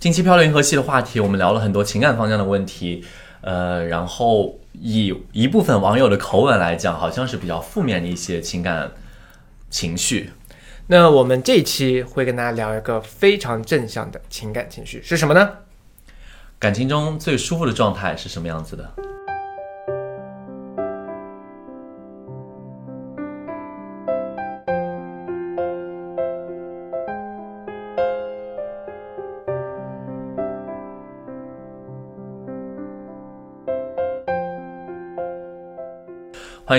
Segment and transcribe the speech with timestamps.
[0.00, 3.04] 近期漂流银河系的话题，我们聊了很多情感方向的问题，
[3.42, 8.90] 呃，然后以一部分网友的口吻来讲，好像是比较负面的一些情感
[9.68, 10.30] 情绪。
[10.86, 15.50] 那我们这一期会跟大家聊一个非常正向的情感情绪是什么呢？
[16.58, 18.90] 感情中最舒服的状态是什么样子的？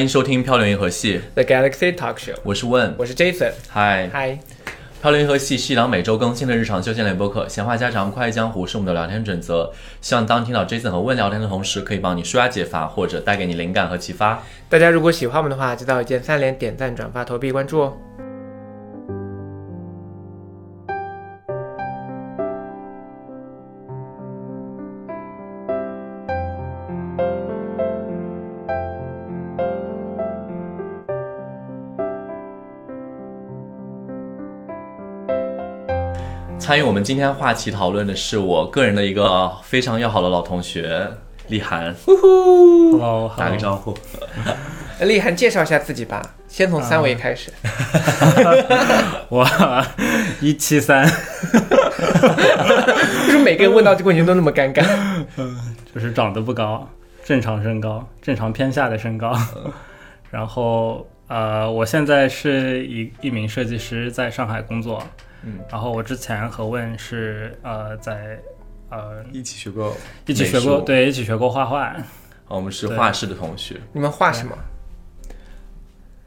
[0.01, 3.51] 欢迎收听《漂流银河系》The Galaxy Talk Show，我是问，我是 Jason。
[3.69, 4.31] 嗨，嗨，
[4.99, 9.71] 《漂流银河系》是一档每周更新的日常休闲类播客，闲话家常、快意江湖是我们的聊天准则。
[10.01, 14.41] 希望当听到 Jason 和问聊天的同时，可以帮你舒压解乏，或者带给你灵感和启发。
[14.67, 17.95] 大家如果喜欢我们的话，记得一键三连、点赞、转发、投币、关注哦。
[36.71, 41.05] 参与我们今天话题讨论的是我个人的一个非常要好的老同学
[41.49, 43.93] 李涵，Hello，打个招呼。
[44.97, 47.51] 那丽涵介绍一下自己吧，先从三维开始。
[49.27, 49.45] 我
[50.39, 51.11] 一七三， 为
[53.31, 54.81] 什么每个人问到这个问题都那么尴尬？
[55.35, 56.87] 嗯 就是长得不高，
[57.25, 59.37] 正常身高，正常偏下的身高。
[60.29, 65.03] 然后呃，我现在是一一名设计师，在上海工作。
[65.43, 68.39] 嗯，然后我之前和问是呃在
[68.89, 71.95] 呃一起学过，一起学过，，对，一起学过画画。
[72.47, 74.55] 我们是画室的同学，你们画什么？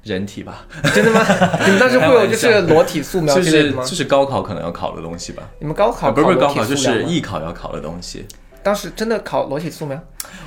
[0.02, 1.20] 人体吧，真的吗？
[1.64, 3.82] 你们当时会有就是裸体素描就之类的吗？
[3.84, 5.42] 是就是高考可能要考的东西吧。
[5.58, 8.26] 你们高考啊，不是不是高考，就是艺考要考的东西。
[8.62, 9.98] 当时真的考裸体素描？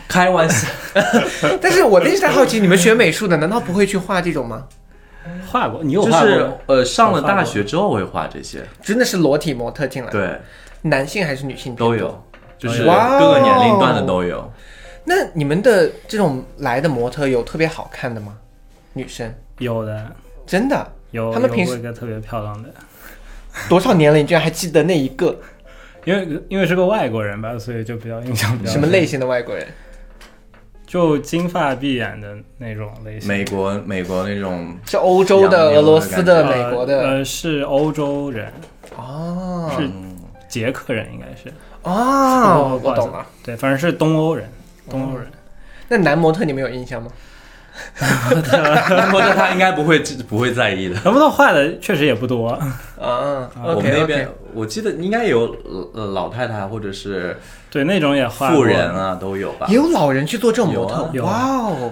[0.07, 0.67] 开玩笑，
[1.61, 4.67] 但是我一直在好奇，你们学美术的难道不会去画这种吗？
[5.47, 6.59] 画过，你有就是画过？
[6.67, 10.37] 呃，上了大学之后会画这些，真的是裸体模特进来？，对，
[10.81, 11.75] 男性还是女性？
[11.75, 12.23] 都有，
[12.57, 14.51] 就是各个年龄段的都有。
[15.03, 18.37] 那你们的这种来的模特有特别好看的吗？
[18.93, 20.05] 女生有的，
[20.45, 22.69] 真的有有他们平时过一个特别漂亮的，
[23.69, 25.35] 多少年了，你居然还记得那一个？
[26.03, 29.67] 因为因为是个外国人吧，所以就比较印象比较什么类型的外国人？
[30.87, 33.27] 就金发碧眼的那种类型。
[33.27, 37.01] 美国美国那种是欧洲的、俄罗斯的、呃美国的？
[37.01, 38.51] 呃，是欧洲人，
[38.95, 39.87] 哦是
[40.47, 41.53] 捷克人应该是，
[41.83, 43.25] 哦，我懂了。
[43.43, 44.49] 对，反正是东欧人，
[44.89, 45.27] 东欧人。
[45.89, 47.11] 那男模特你们有印象吗？
[49.11, 50.99] 模特他应该不会不会在意的。
[51.01, 54.29] 得不到画的确实也不多，啊我们，OK 那边。
[54.53, 55.55] 我记得应该有
[55.93, 57.37] 呃老太太或者是
[57.69, 59.75] 对那种也画过富人，啊都有吧也。
[59.75, 61.91] 有老人去做这种模特，哇哦！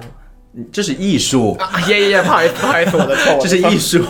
[0.71, 4.03] 这是艺术，啊，耶耶，不好意思，不好意思，我的错， 这是艺术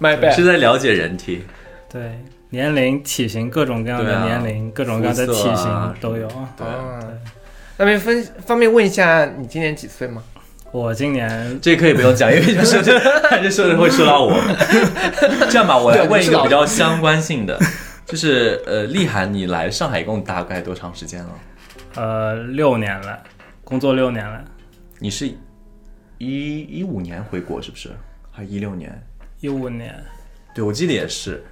[0.00, 0.44] ，，my 是 bad。
[0.46, 1.44] 在了解人体。
[1.90, 6.28] 对年龄、体型，各种各样的年龄、各种各样的体啊型都有。
[6.56, 7.00] 对，啊，
[7.78, 10.22] 那边分方便问一下，你今年几岁吗？
[10.70, 12.98] 我今年这可以不用讲，因为就是
[13.28, 14.34] 还是说的会说到我。
[15.48, 17.58] 这样吧，我来问一个比较相关性的，
[18.04, 21.30] 就是呃，丽涵，你来上海一共大概多长时间了？
[21.94, 23.18] 呃六年了，
[23.64, 24.44] 工作六年了，
[24.98, 25.26] 你是
[26.18, 27.88] 一一五年回国是不是？
[28.30, 29.02] 还是一六年？
[29.40, 29.94] 一五年
[30.54, 31.42] 对，我记得也是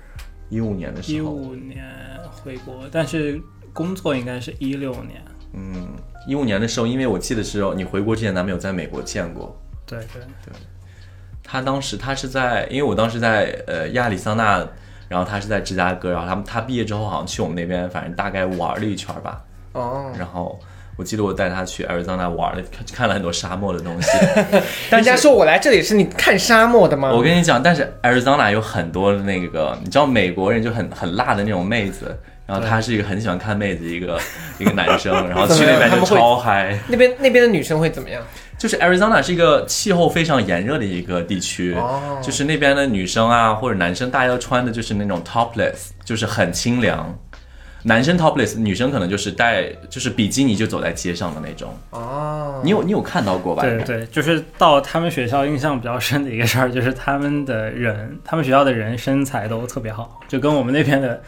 [0.50, 1.16] 一五年的时候。
[1.16, 1.84] 一五年
[2.44, 3.40] 回国，但是
[3.72, 5.22] 工作应该是一六年。
[5.56, 5.88] 嗯，
[6.28, 9.58] 一五年的时候，因为我记得是你回国之前，咱们有在美国见过。
[9.86, 10.52] 对对对，
[11.42, 14.66] 他当时他是在，因为我当时在呃亚利桑那，
[15.08, 19.42] 然后他是在芝加哥，然后他们他毕业之后好像去我们那边，反正大概玩了一圈吧。
[19.72, 20.58] 哦，然后
[20.96, 24.10] 我记得我带他去 Arizona 玩了，看看了很多沙漠的东西。
[24.90, 27.12] 人家说我来这里是你看沙漠的吗？
[27.12, 34.18] 我跟你讲，但是 Arizona 有很多的那个，你知道美国人就很很辣的那种妹子，然后他是一个很喜欢看妹子的一个
[34.58, 36.78] 一个男生， 然后去那边就超嗨。
[36.88, 38.22] 那边那边的女生会怎么样？
[38.58, 47.14] 就是 Arizona 是一个气候非常炎热的一个地区，哦就是那边的女生啊或者男生，大家都穿的就是那种 topless，就是很清凉。
[47.82, 51.72] 男生 topless，女生可能就是带就是比基尼就走在街上的那种。
[51.90, 53.62] 哦，你有你有看到过吧？
[53.62, 61.22] 对对，就是到他们学校印象比较深的一个事儿，就是他们的人，他们学校的人身材都特别好，就跟我们那边的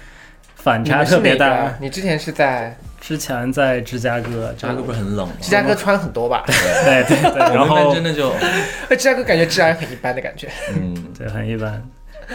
[0.58, 1.74] 反差特别大。
[1.80, 5.34] 你之前是在之前在芝加哥，芝加哥不是很冷吗？
[5.40, 6.44] 芝加哥穿很多吧？
[6.46, 8.32] 对对对，我们那边然后真的就
[8.90, 10.48] 芝加哥感觉治安很一般的感觉。
[10.74, 11.82] 嗯，对很一般。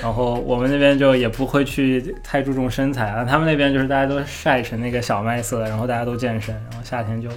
[0.01, 7.29] 然后我们那边就也不会去太注重身材啊，他们那边就是大家都晒成那个小麦色，然后大家都健身，然后夏天就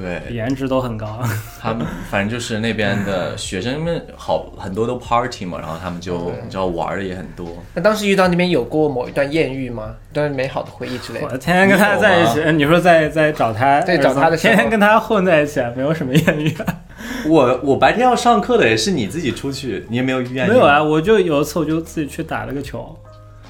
[0.00, 1.18] 对颜值都很高。
[1.60, 7.46] 他们，反正就是那边的学生们好很多都 party 嘛，然后他们就你知道玩的也很多。
[7.74, 9.94] 那当时遇到那边有过某一段艳遇吗？
[10.10, 11.38] 一段美好的回忆之类的我？
[11.38, 16.50] 天天跟他在一起，你说在在找他，对找他的时候天天跟他混在一起，没有什么艳遇。
[16.58, 16.66] 啊
[17.26, 22.96] 我我白天要上课的，也是你自己出去，你也没有遇见没有啊，我就有一次我就自己去打了个球，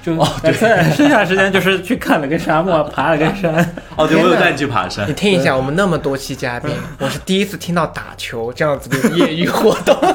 [0.01, 3.53] 就哦对，剩下时间就是去看了个沙漠， 爬了个山。
[3.95, 5.13] 哦，对，我有带你去爬山你。
[5.13, 9.95] 听一下，我们那么多期嘉宾，我是第一次听到打球这样子的业余活动。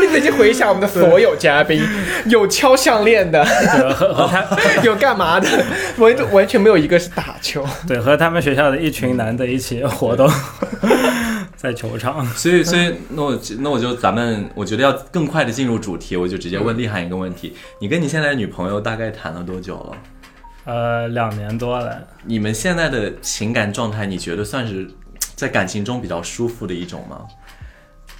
[0.00, 1.82] 你仔细回想我们的所有嘉宾，
[2.26, 3.44] 有敲项链的，
[4.82, 5.48] 有干嘛的，
[5.98, 7.64] 完完全没有一个是打球。
[7.86, 10.30] 对和他们学校的一群男的一起活动，
[11.64, 12.24] 在球场。
[12.36, 19.96] 所以，所以，那我那我就咱们，我觉得要更快的进入主题，我就直接问厉涵一个问题：你跟你现在的女朋友大概谈了多久了？
[20.66, 24.88] 呃，两年多了，你们现在的情感状态，你觉得算是
[25.34, 27.26] 在感情中比较舒服的一种吗？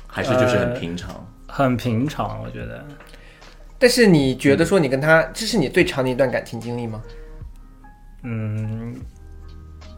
[0.07, 1.27] 还是就是很平常？
[1.47, 2.85] 很平常，我觉得。
[3.79, 7.03] 但是你觉得说你跟他，这是你最长的一段感情经历吗？
[8.23, 8.95] 嗯，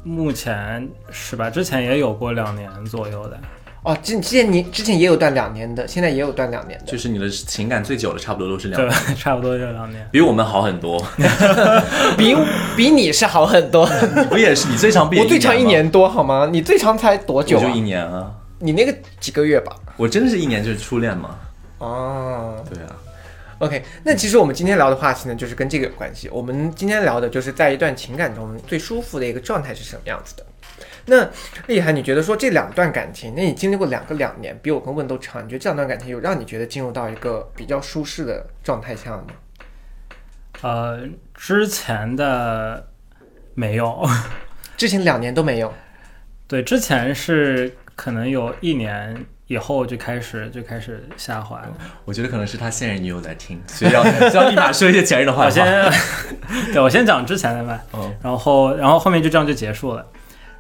[0.06, 1.50] 目前是吧？
[1.50, 3.36] 之前也有过两年左右的。
[3.82, 6.86] 哦，之之前你之前也有段两年的，现在也有段两年的。
[6.86, 10.08] 就是你的情感最久的，差不多都是两对年，，差不多就两年。
[10.12, 11.00] 比我们好很多。
[12.16, 12.36] 比
[12.76, 13.88] 比你是好很多。
[14.16, 14.68] 你不也是？
[14.68, 15.64] 你最长我最长一？
[15.64, 16.48] 年多好吗？
[16.50, 17.80] 你最长才多久就一？
[17.80, 18.30] 年啊！
[18.60, 19.74] 你那个几个月吧。
[19.96, 21.36] 我真的是一年就是初恋嘛。
[21.78, 22.90] 哦对啊，
[23.58, 26.28] ，OK，那其实我们今天聊的话题呢，就是跟这个有关系。
[26.30, 30.46] 我们今天聊的就是在一段情感中最舒服的一个状态是什么样子的。
[31.06, 31.28] 那
[31.66, 39.24] 厉害，你觉得说这两段感情，那你经历过两个两年，比我跟问都长，你觉得这两段感情有让你觉得进入到一个比较舒适的状态下吗？
[40.62, 42.88] 呃，之前的
[43.54, 44.04] 没有，
[44.76, 45.72] 之前两年都没有。
[46.48, 51.68] 对，之前是可能有一年以后就开始就开始下滑了。
[52.04, 55.44] 我觉得可能是他现任女友在听，所以要所以要立马说一些前任的坏话。
[55.44, 55.92] 我先，
[56.72, 60.04] 对我先讲之前的吧，嗯，然后然后后面就这样就结束了，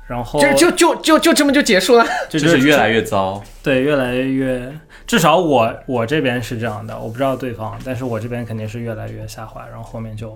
[0.06, 2.06] 然后就就就就就这么就结束了。
[2.28, 3.42] 就就是越来越糟。
[3.62, 4.72] 对越来越，
[5.06, 10.28] 至少我我这边是这样的，我不知道对方，但是我这边肯定是越来越下滑，然后后面就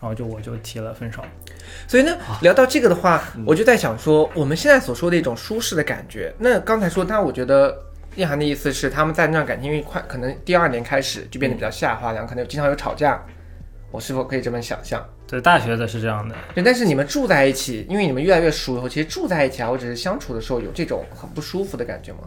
[0.00, 1.22] 然后就我就提了分手。
[1.86, 7.76] 所以呢，聊到这个的话，我就在想说，我们现在所说的一种舒适的感觉，那刚才说，那我觉得
[8.18, 13.24] 叶涵的意思是，他们在那段感情因为快，可能第二年开始就变得比较下滑，然后可能经常有吵架，
[13.92, 15.02] 我是否可以这么想象？
[15.28, 22.18] 对，大学的是这样的，对，但是你们住在一起，因为你们越来越熟以后，其实住在一起啊，或者是相处的时候，有这种很不舒服的感觉吗？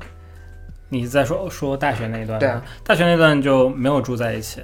[0.87, 2.39] 你在说说大学那一段？
[2.39, 4.61] 对啊大学那段就没有住在一起，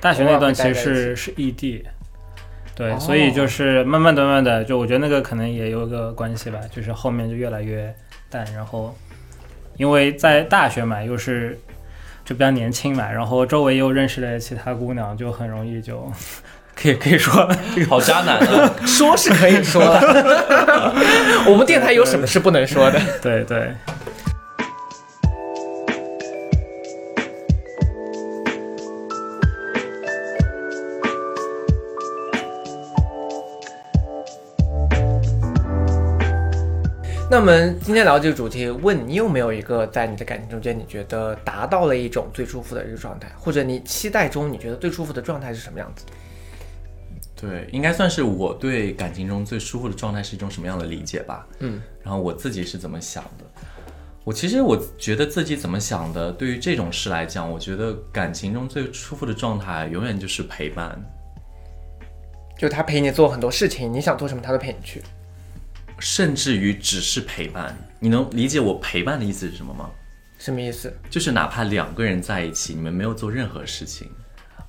[0.00, 1.84] 大学那段其实是是异地。
[2.76, 7.92] 对，哦所以就是慢慢的、慢慢的，就我觉得那个可能也有个关系吧，就是后面就越来越
[8.30, 8.94] 淡，然后
[9.78, 11.58] 因为在大学嘛，又是
[12.24, 16.12] 就比较年轻嘛，然后周围又认识了其他姑娘，就很容易就
[16.76, 17.48] 可以可以说
[17.88, 18.70] 好渣男啊！
[18.86, 20.94] 说是可以说的，
[21.50, 23.00] 我们电台有什么是不能说的？
[23.22, 23.72] 对对，
[37.30, 46.06] 那我们今天聊这个主题，问你有没有一个在你的感情中间，你觉得达到了一种最舒服的一个状态，或者你期待中你觉得最舒服的状态是什么样子？
[47.36, 51.46] 对，应该算是我对感情中最舒服的状态是一种什么样的理解吧。
[51.58, 53.44] 嗯，然后我自己是怎么想的？
[54.24, 60.98] 我其实我觉得自己怎么想的，对于这种事来讲，我觉得感情中最舒服的状态永远就是陪伴，
[62.56, 65.02] 就他陪你做很多事情，你想做什么他都陪你去。
[65.98, 67.76] 甚至于只是陪伴。
[68.00, 69.90] 你能理解我陪伴的意思是什么吗？
[70.38, 70.96] 什么意思？
[71.10, 74.08] 就是哪怕两个人在一起，你们没有做任何事情，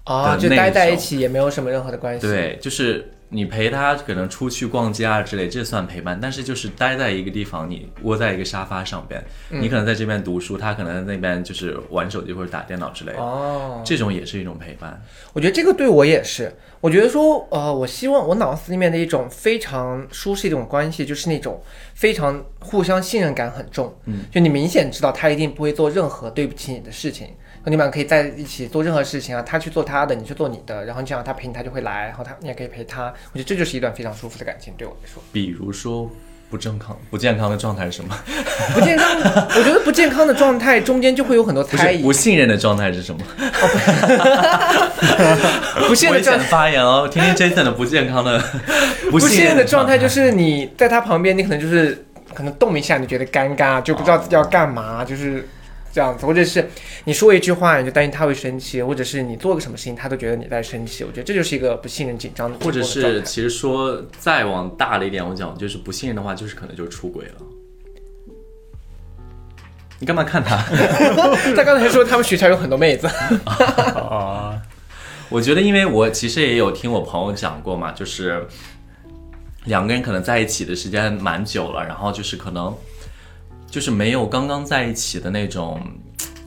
[0.05, 6.19] 哦，就待在一起也没有什么任何的关系。，对，就是你陪他可能出去逛街啊之类，这算陪伴。
[6.21, 15.01] 但是就是待在一个地方，你窝在一个沙发上边，你可能在这边读书，他可能在那边就是玩手机或者打电脑之类的，哦，这种也是一种陪伴。
[15.33, 16.53] 我觉得这个对我也是。
[16.81, 21.61] 我觉得说，呃，我希望我脑子里面的一种非常舒适一种关系，就是那种
[21.93, 23.93] 非常互相信任感很重。
[24.05, 27.33] 嗯，就你明显知道他一定不会做任何对不起你的事情，和
[27.65, 33.13] 你们俩可以在一起做任何事情啊，他去做他的，你去做你的，然后你想他陪你，他就会来，然后他你也可以陪他。
[33.31, 35.21] 我觉得这就是一段非常舒服的感情，对我来说。
[35.31, 36.09] 比如说，
[36.49, 38.17] 不正康、不健康的状态是什么？
[38.73, 39.07] 不健康，
[39.55, 43.21] 我觉得不健康的状态中间就会有很多猜疑是不，信任的状态是什么？
[45.87, 46.39] 不信任的。
[46.49, 48.41] 发言哦，听听 Jason 的不健康的
[49.05, 55.47] 不不信任的状态态就是你在他旁边，你可能就是可能动一下，你觉得尴尬，就不知道自己要干嘛，就是
[55.91, 56.69] 这样子，或者是
[57.05, 61.03] 你说一句话，你就担心他会生气，或者是你做个什么事情，他都觉得你在生气。
[61.03, 67.33] 我觉得这就是一个不信任、紧张的，或者是其实说再往大了一点，我讲就是不信任的话，就是可能就是出轨了。
[70.01, 70.55] 你干嘛看他？
[71.57, 73.05] 他刚才说他们学校有很多妹子，
[73.45, 74.61] 啊，
[75.27, 78.47] 我觉得，因为我其实也有听我朋友讲过嘛，就是
[79.65, 82.73] 两个人可能在一起的时间蛮久了，然后就是可能
[83.69, 85.81] 就是没有刚刚在一起的那种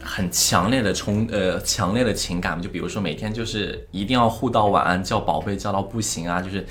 [0.03, 6.67] 很强烈的冲呃强烈的情感，就比如说每天就是一定要互道晚安，叫宝贝叫到不行啊，就是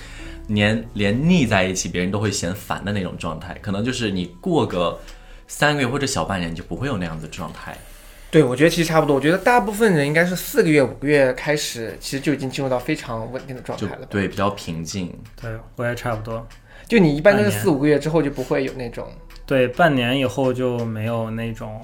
[0.48, 5.00] 连连腻在一起，别人都会嫌烦的那种状态，可能就是你过个
[5.48, 7.77] 三个月或者小半年，你就不会有那样子的状态。
[8.29, 9.13] 对我觉得其实差不多。
[9.13, 14.05] 我觉得大部分人应该是四个月、五个月开始，其实就已经进入到非常稳定的状态了。
[14.10, 15.13] 对，比较平静。
[15.41, 16.48] 对我也差不多。
[16.88, 19.12] 就你一般都是四五个月之后就不会有那种，
[19.51, 21.81] 对，半年以后就没有那种，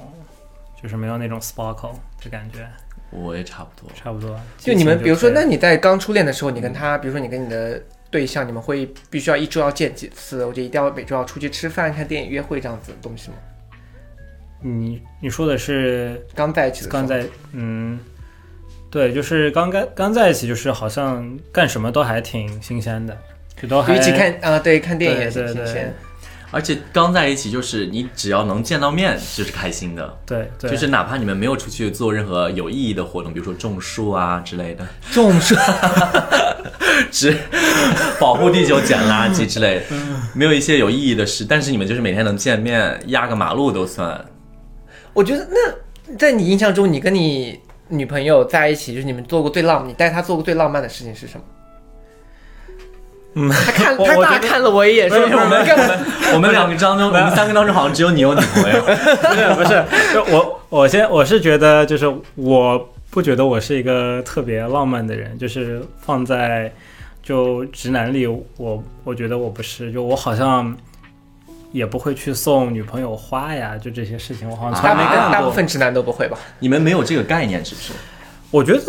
[0.82, 1.92] 就是没有那种 sparkle
[2.24, 2.66] 的感觉，
[3.12, 3.92] 我也差不多。
[3.94, 4.40] 差不多。
[4.58, 10.46] 就你们比如说，那你在刚初恋的时候，你跟他，比如说你跟你的对象，你们会必须要一周要见几次？
[10.46, 13.36] 我觉得一定要每周要出去吃饭、看电影、约会这样子的东西吗？
[14.62, 18.00] 你你说的是刚在一起的时候，刚在嗯，
[18.90, 23.18] 对，就是刚刚刚在一起，就是好像干什么都还挺新鲜的，
[23.62, 25.94] 就都还一起看啊、对，看电影也对对对挺新鲜。
[26.50, 30.18] 而且刚在一起，就是你只要能见到面，就是开心的。
[30.26, 35.56] 对对，就是哪怕你们没有出去做任何有意义的活动，比如说种树啊之类的，种树，
[37.12, 37.38] 只
[38.20, 39.96] 保护地球、捡垃圾之类的，
[40.34, 44.24] 没有一些有意义的事，但是你们就是每天能见面，压个马路都算。
[45.14, 51.44] 我觉得那在你印象中，你跟你女朋友在一起，就是你们做过最浪，你带她做过最浪漫的事情是什么？
[53.40, 55.94] 嗯，他看，她我我觉得大看了我一眼，说我们干嘛
[56.34, 58.82] 我们两个当中， 我们三个当中好像只有你有女朋友。
[58.82, 66.74] 不是不是，就我我先我是觉得就是我不觉得我是一个特别浪漫的人，就是放在
[67.22, 70.76] 就直男里，我我觉得我不是，就我好像
[71.72, 75.24] 也不会去送女朋友花呀，就这些事情我好像从大部来没干过。
[75.24, 76.38] 分大部分直男都不会吧？
[76.58, 77.94] 你们没有这个概念是不是？
[78.50, 78.82] 我觉得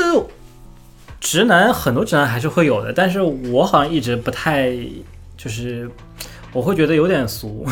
[1.20, 4.72] 直男很多直男还是会有的，但是我好像一直不太
[5.37, 5.88] 就是。
[6.50, 7.66] 我会觉得有点俗，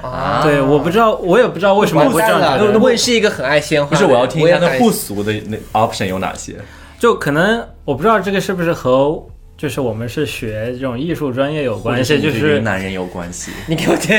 [0.00, 2.40] 啊，对，我不知道，我也不知道为什么我会这样。
[2.40, 6.54] 那我也是一个很爱鲜花，不是，我要听一下那不俗的那 option 有哪些？
[7.00, 9.20] 就可能我不知道这个是不是和
[9.56, 13.50] 就是我们是学这种艺术专业有关系，就是是云南人有关系。
[13.66, 14.16] 你给我听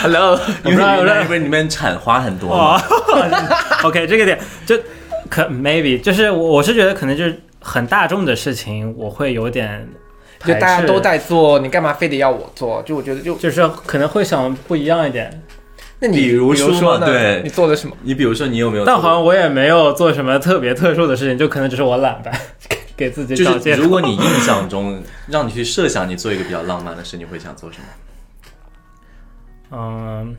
[0.00, 2.80] ，Hello，因为不知道云南不是里面产花很多吗？
[2.80, 4.78] 哦， OK，这个点就
[5.28, 9.88] 可 maybe 就是我我是觉得可能就是很大众的事情，我会有点
[10.44, 12.82] 就大家都在做，你干嘛非得要我做？
[12.82, 15.42] 就我觉得就，就是可能会想不一样一点，
[15.98, 17.06] 那你比如说说呢？
[17.06, 17.96] 对你做了什么？
[18.02, 18.84] 你比如说，你有没有？
[18.84, 22.30] 但好像我也没有做什么特别特殊的事情，就可能只是我懒呗，
[22.94, 23.82] 给自己就是找借口。
[23.82, 27.84] 如果你印象中让你去设想你做一个比较浪漫的事，你会想做什么？
[29.76, 30.36] 嗯，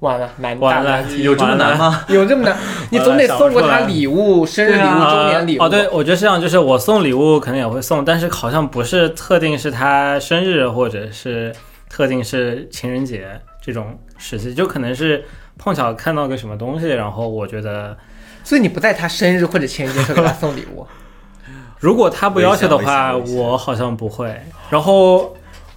[0.00, 2.04] 完了，难完了有这么难吗？
[2.08, 2.56] 有这么难？
[2.90, 5.62] 你总得送过他礼物，生日礼物、啊周年礼物。
[5.62, 11.54] 哦，对，我觉得是这样，就是我送礼物可能也会送，但是好像不是特定是他生日或者是
[11.88, 15.24] 特定是情人节这种时期，就可能是
[15.56, 17.96] 碰巧看到个什么东西，然后我觉得
[18.44, 20.86] 所以你不在他生日或者情人节时候给他送礼物。
[21.78, 24.38] 如果他不要求的话，我好像不会。
[24.68, 25.34] 然后，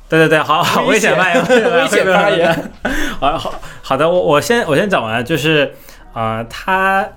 [0.09, 1.43] 对对对，好好危危险险发言，
[1.77, 2.71] 危险发言。
[3.21, 7.07] 好好好的，我我先我先讲完，就是啊、呃他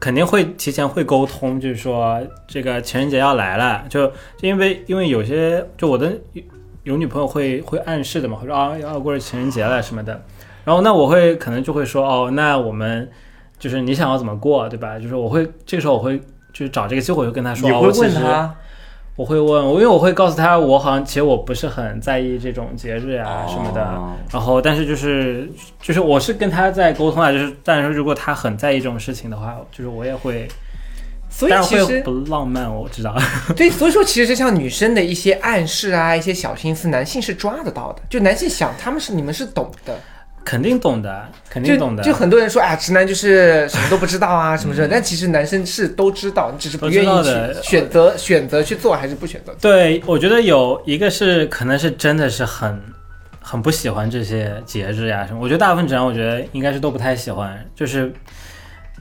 [0.00, 4.06] 肯定会提前会沟通，就是说这个情人节要来了，就
[4.36, 6.42] 就因为因为有些就我的有
[6.82, 10.22] 有女朋友会会暗示的嘛，会说啊要过情人节了什么的，
[10.64, 13.10] 然后那我会可能就会说哦，那我们
[13.58, 14.98] 就是你想要怎么过，对吧？
[14.98, 16.18] 就是我会这个时候我会
[16.52, 18.54] 就是找这个机会，就跟他说，你会问他
[19.16, 23.80] 我会问，我因为我会告诉他，我好像其实我不是很在意这种节日啊什么的。
[23.82, 25.48] 哦然后，但是就是
[25.80, 30.48] 就是我是跟他在沟通啊，就是但是如果他很在意这种事情的话，就是我也会，
[31.30, 33.14] 所以但其实不浪漫，我知道。
[33.54, 38.02] 对，所以说其实像女生的一些暗示啊，一些小心思，男性是抓得到的。
[38.10, 39.96] 就男性想，他们是你们是懂的。
[40.44, 42.02] 肯定懂的，肯定懂的。
[42.02, 49.54] 就很多人说啊，直男就是什么都不知道啊， 什么什么，但其实男生是都知道，你只是不愿意的去选择选择去做还是不选择。
[49.60, 52.78] 对，我觉得有一个是可能是真的是很
[53.40, 55.38] 很不喜欢这些节日呀什么。
[55.40, 58.12] 我觉得大部分直男，我觉得应该是都不太喜欢，就是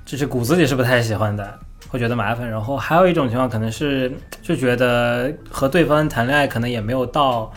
[0.05, 1.59] 就是骨子里是不太喜欢的，
[1.89, 2.49] 会觉得麻烦。
[2.49, 7.51] 然后还有一种情况可能是就觉得和对方谈恋爱可能也没有到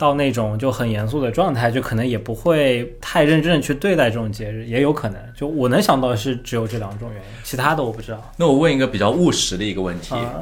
[0.00, 5.20] 到那种就很严肃的状态，就可能也不会太认真的去对待这种节日，也有可能。
[5.36, 8.32] 就我能想到的是只有这两种原因，其他的我不知道。
[8.38, 10.32] 那我问一个比较务实的一个问题，啊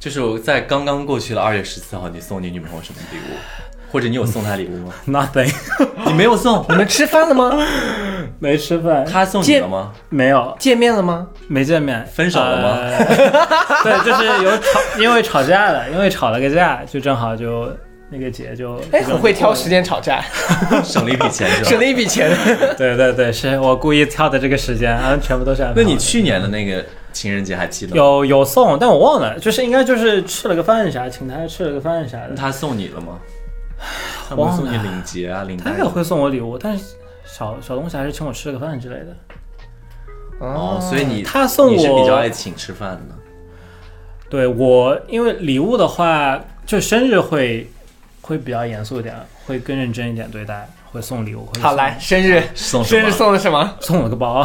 [0.00, 3.36] 就是我在刚刚过去的二月十四号，你送你女朋友什么礼物？
[3.88, 4.92] 或者你有送她礼物吗？
[5.06, 5.54] Nothing，
[6.04, 7.56] 你没有送，你们吃饭了吗？
[8.40, 9.92] 没吃饭，他送你了吗？
[10.10, 11.28] 没有，见面了吗？
[11.46, 12.98] 没见面，分手了吗呃
[13.84, 17.70] 对，就是有吵，因为吵架了，因为吵了个架，就正好就
[18.08, 19.68] 那个节就哎，很会挑时。
[19.68, 20.22] 间吵架，
[20.84, 21.68] 省了一笔钱是吧？
[21.70, 22.30] 省了一笔钱。
[22.78, 25.82] 对对对，是我故意挑的这个时间，啊，全部都是安排。
[25.82, 27.96] 那你去年的那个情人节还记得吗？
[27.96, 32.34] 有有送，但我忘了，就是应该就是吃了个饭啥，请他吃了个饭啥的。
[32.36, 33.18] 他送你了吗？
[34.28, 36.84] 他送你领结啊、领带他应该会送我礼物，但是
[37.24, 39.16] 小小东西还是请我吃了个饭之类的。
[40.38, 43.14] 哦，所以你他送你是比较爱请吃饭的。
[44.30, 47.68] 对我，因为礼物的话，就生日会
[48.26, 49.14] 会比较严肃一点，
[49.46, 51.46] 会更认真一点对待，会送礼物。
[51.46, 53.10] 会好来，生日生日送什么？
[53.12, 53.74] 送了什么？
[53.78, 54.40] 送了个包，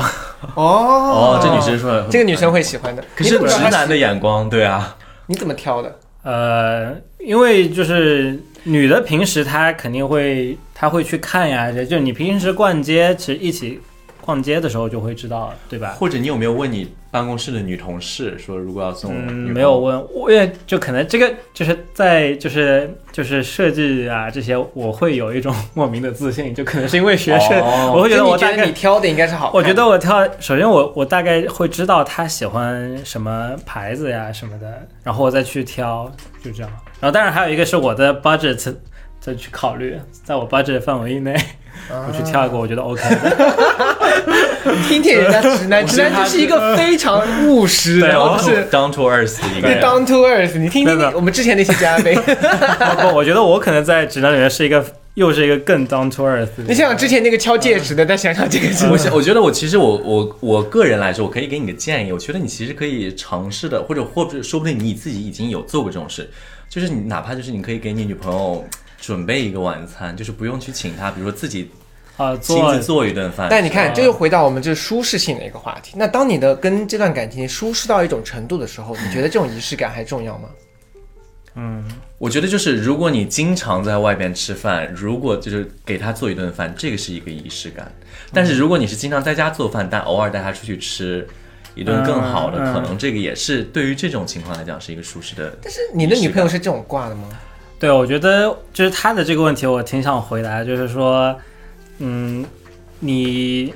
[0.53, 3.03] 哦哦，这女生说这个女生会喜欢的。
[3.15, 4.95] 可是直男的眼光，对啊，
[5.25, 5.97] 你怎么挑的？
[6.21, 13.81] 呃，因为就是女的平时她肯定会，她会去看呀，就你平时逛街，其实一起
[14.21, 15.95] 逛街的时候就会知道，对吧？
[15.97, 29.51] 或者你有没有问你办公室的女同事说，如果要送嗯，没有问，我也就可能这个就是在就是就是设计啊这些，我会有一种莫名的自信，就可能是因为学生，哦 我会觉得就我大概你觉得你挑的应该是好。
[29.53, 36.09] 我觉得我挑，首先我我大概会知道他喜欢什么牌子呀什么的，然后我再去挑，
[36.41, 36.71] 就这样。
[37.01, 38.75] 然后当然还有一个是我的 budget
[39.21, 41.39] 再去考虑，在我 budget 范围以内，
[41.89, 44.01] 我去挑一个我觉得 OK 的。
[44.87, 50.57] 听听人家直男，直男就是一个非常务实，对我然后是 down to earth 的一个 down to earth。
[50.57, 52.21] 你听听我们之前那些嘉宾，不
[53.01, 54.83] 不，我觉得我可能在直男里面是一个
[55.15, 56.63] 又是一个更 down to earth 的。
[56.67, 62.11] 你想想之前那个敲戒指的，再想想这个是我想，我觉得我其实我我我个人来说，我可以给你个建议。
[62.11, 66.29] 我觉得你其实可以尝试的，或者或者说不定你自己已经有做过这种事，
[66.69, 68.63] 就是你哪怕就是你可以给你女朋友
[69.01, 71.69] 准备一个晚餐，就是不用去请他，比如说自己
[72.15, 73.47] 啊，亲自做一顿饭。
[73.49, 75.95] 但你看，这又回到我们这舒适性的一个话题。
[75.97, 80.49] 那当你的跟这段感情舒适到一种程度的时候，你觉得这种仪式感还重要吗？
[81.55, 81.83] 嗯，
[82.17, 87.91] 我觉得就是如果你经常在外边吃饭，如果就是给他做一顿饭，这个是一个仪式感。
[88.31, 91.27] 但是如果你是经常在家做饭，但偶尔带他出去吃
[91.75, 95.57] 一顿更好的，可能这个也是对于这种情况来讲是一个舒适的。
[95.61, 97.27] 但是你的女朋友是这种挂的吗？
[97.81, 101.35] 对，我觉得就是他的这个问题，我挺想回答，就是说，
[101.97, 102.45] 嗯，
[102.99, 103.73] 你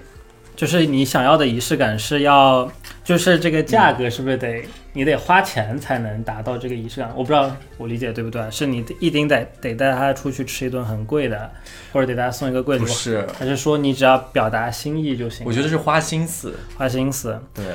[0.55, 2.71] 就是你想要的仪式感是要，
[3.03, 4.63] 就是这个价格是不是得、
[4.93, 7.11] 你得花钱才能达到这个仪式感？
[7.15, 11.49] 我不知道我理解对不对，是你一定得得带他出去吃一顿很贵的，
[11.91, 15.43] 或者得带他送一个贵的礼物，不是，还是说你只要表达心意就行？
[15.47, 16.53] 我觉得是花心思。
[16.77, 17.41] 花心思。
[17.55, 17.65] 对，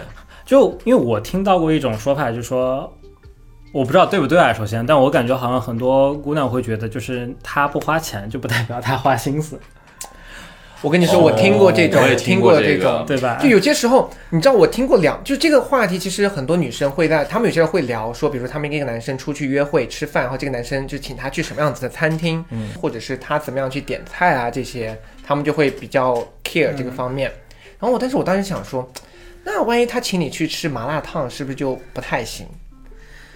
[0.47, 2.97] 就因为我听到过一种说法，就是说，
[3.73, 9.59] 我不知道对不对啊，首先，但我感觉好像很多姑娘会觉得，就是她不花钱就不代表她花心思，
[10.81, 13.39] 我跟你说，我听过这种，我也听听过这个这种，对吧？
[13.41, 27.31] 就有些时候，你知道，我听过两，就这个话题，其实很多女生会在，她们有些人会聊说，比如说她们跟一个男生出去约会吃饭，然后这个男生就请他去什么样子的餐厅，嗯或者是他怎么样去点菜啊，这些他们就会比较 care 这个方面。
[27.79, 28.91] 然后我，但是我当时想说，
[29.45, 32.47] 那万一他请你去吃麻辣烫，是不是就不太行？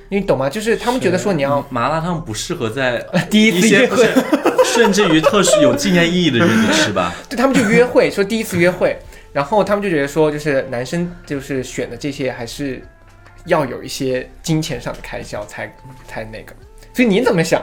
[0.08, 0.48] 你懂吗？
[0.48, 4.08] 就是他们觉得说你要麻辣烫不适合在 第一次约会，
[4.64, 7.12] 甚至于特殊有纪念意义的日子吃吧。
[7.28, 8.96] 对他们就约会，说第一次约会，
[9.32, 12.82] 然后他们就觉得说，就是男生就是选的这些还是
[13.46, 15.74] 要有一些金钱上的开销才
[16.06, 16.54] 才那个。
[16.92, 17.62] 所以你怎么想？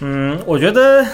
[0.00, 1.04] 嗯，我觉得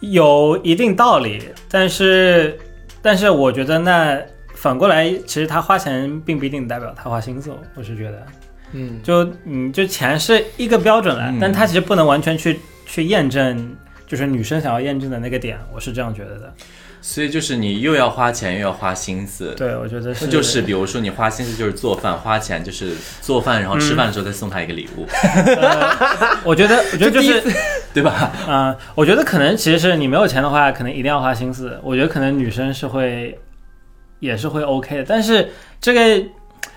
[0.00, 2.58] 有一定道理，但是，
[3.00, 4.20] 但是我觉得那
[4.54, 8.26] 反过来，其实他花钱并不一定代表他花心思，我是觉得，
[8.72, 13.76] 嗯，就嗯，就钱是一个标准了，嗯但他其实不能完全去去验证，
[14.06, 16.52] 就是女生想要验证的那个点，我是这样觉得的。
[17.02, 19.54] 所以就是你又要花钱又要花心思。
[19.56, 25.06] 对，我觉得是，那就是比如说你花心思就是做饭，花钱就是做饭，然后吃饭的时候再送他一个礼物，
[26.42, 27.40] 我觉得，我觉得 就是，
[27.94, 28.32] 对吧？
[28.48, 31.78] 啊、我觉得可能其实是你没有钱的话，可能一定要花心思。
[31.84, 33.38] 我觉得可能女生是会，
[34.18, 35.50] 也是会 OK 的，但是
[35.80, 36.26] 这个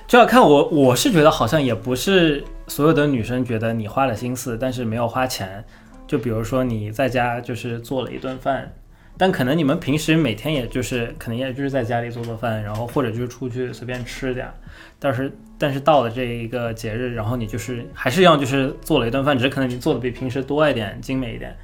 [0.10, 5.64] 就要看我，我是觉得好像也不是所有的女生觉得你花了心思，但是没有花钱，
[6.08, 8.74] 就比如说你在家就是做了一顿饭，
[9.20, 14.54] 但可能你们平时每天也就是可能也就是在家里做做饭，然后或者就是出去随便吃点儿，
[14.98, 21.56] 但是但是到了这一个节日，然后你就是还是一样就是做了一顿饭，只是可能你做的比平时多一点，精美一点。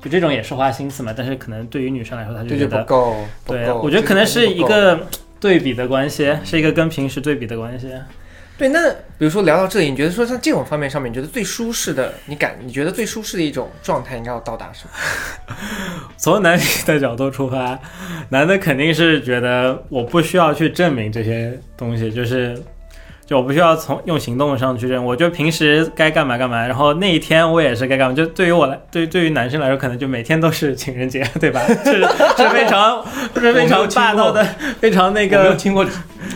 [0.00, 3.14] 就这种也是花心思嘛，但是可能对于女生来说，她就觉得不够。
[3.46, 4.98] 对我觉得可能是一个
[5.42, 7.90] 对比的关系，是一个跟平时对比的关系。
[8.56, 8.68] 对。
[8.68, 15.56] 那比如说聊到这里，你觉得说像这种方面上面，你觉得最舒适的，你感你觉得最舒适的一种状态应该要到达什么？
[16.16, 17.76] 从男性的角度出发，
[18.28, 22.56] 男的肯定是觉得我不需要去证明这些东西，就是
[23.24, 28.14] 就我不需要从用行动上去认，我就平时该干嘛干嘛，然后那一天我也是该干嘛。
[28.14, 31.60] 就对于我来，对对于男生来说，可能就每天都是情人节，对吧？
[31.66, 33.02] 是是非常
[33.34, 34.44] 是非常霸道的，
[34.80, 35.86] 非常那个没有个听过，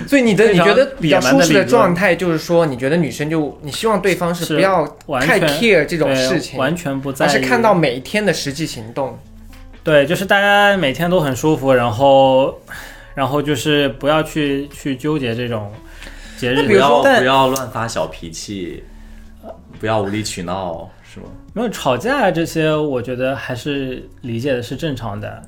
[0.07, 9.19] 所以你的你觉得比较舒适的状态，就是说，你觉得女生就你希望对方是是不要太完全 care 这种对事情，完全不在意，而是看到每一天的实际行动。
[9.83, 12.59] 对，就是大家每天都很舒服，然后，
[13.15, 15.71] 然后就是不要去去纠结这种
[16.39, 18.85] 节日，不要不要乱发小脾气，
[19.81, 21.27] 不要无理取闹，是吗？
[21.53, 25.43] 没有吵架这些，我觉得还是理解的是正常的。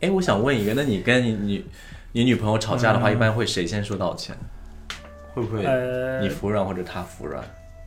[0.00, 1.66] 哎，我想问一个，那你跟你女
[2.12, 4.36] 你女朋友吵架的话，嗯一般会谁先说道歉？
[5.32, 7.42] 会不会呃你，服软或者他服软？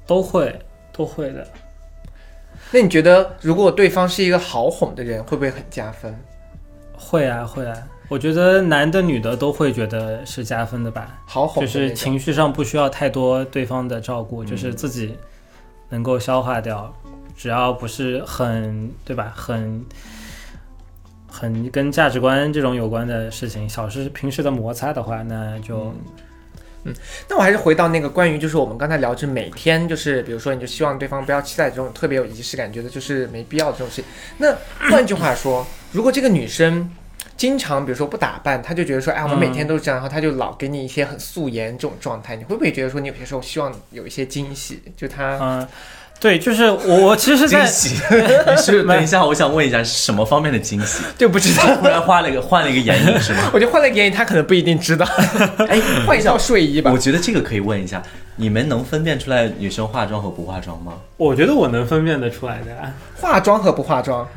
[0.06, 0.60] 都会
[0.92, 1.48] 都会的。
[2.72, 6.14] 那你觉得，如果对方是一个好哄的人，会不会很加分？
[6.94, 7.78] 会啊会啊，
[8.10, 15.16] 我觉得男的女的都会觉得是加分的吧，好哄就是情绪上不需要太多对方的照顾，就是自己
[15.90, 16.94] 能够消化掉，
[17.36, 19.86] 只要不是很对吧，很
[21.30, 25.94] 很跟价值观这种有关的事情，小事平时的摩擦的话，那就
[26.84, 26.96] 嗯、
[27.28, 34.02] 那我还是回到那个关于，就是我们刚才聊，就是每天就是，比如说，你就希望对方不要期待这种特别有仪式感，觉得就是没必要的这种事。
[34.02, 34.06] 情。
[34.38, 34.56] 那
[34.90, 36.90] 换句话说，如果这个女生
[37.38, 44.82] 经常比如说不打扮，他就觉得说，哎，我们每天都是这样，然后他就老给你一些很素颜这种状态，你会不会觉得说，你有些时候希望有一些惊喜？
[44.98, 45.68] 就他嗯、
[46.20, 47.96] 对，就是我我其实惊喜？
[48.50, 51.04] 你是等一下，我想问一下，是什么方面的惊喜？
[51.16, 51.76] 就不知道。
[51.76, 53.50] 突然换了一个换了一个眼影是吗？
[53.54, 55.06] 我觉得换了个眼影，他可能不一定知道。
[55.68, 56.98] 哎，换一套睡衣吧我。
[56.98, 58.02] 觉得这个可以问一下，
[58.36, 60.94] 你们能分辨出来女生化妆和不化妆吗？
[61.18, 64.28] 我觉得我能分辨得出来的，化妆和不化妆，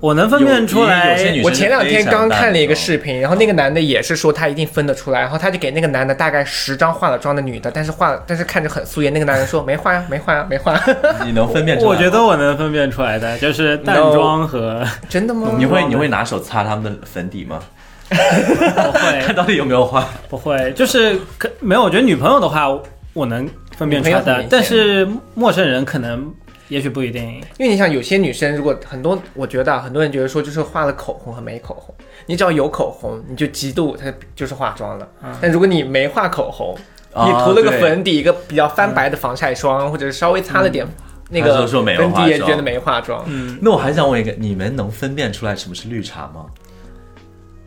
[0.00, 10.80] 我能分辨出来有些女我前两天刚看了一个视频，然后那个男的也是说他一定分得出来，然后他就给那个男的大概十张化了妆的女的，但是化但是看着很素颜，那个男人说没化呀，没化呀，没化。
[11.24, 11.96] 你能分辨出来吗？
[11.96, 15.52] 我觉得我能分辨出来的，就是淡妆和真的吗？
[15.58, 17.60] 你会你会拿手擦他们的粉底吗？
[18.08, 20.08] 不会 看到底有没有化？
[20.28, 21.82] 不会，就是可没有。
[21.82, 22.66] 我觉得女朋友的话，
[23.12, 26.32] 我能分辨出来的但是陌生人可能
[26.70, 27.22] 也许不一定。
[27.58, 35.06] 因为你想，有些女生如果很多，我觉得啊很多人觉得说就是画了口红和没口红，你只要有口红，你就极度它就是化妆了。
[35.22, 36.74] 嗯但如果你没画口红，
[37.12, 40.86] 啊你涂了个粉底，一个比较翻白的防晒霜，或者是稍微擦了点
[41.28, 43.24] 那个说没有粉底，也化妆觉得没化妆。
[43.26, 46.46] 嗯，那我还想问一个，你们能分辨出来什么是绿茶吗？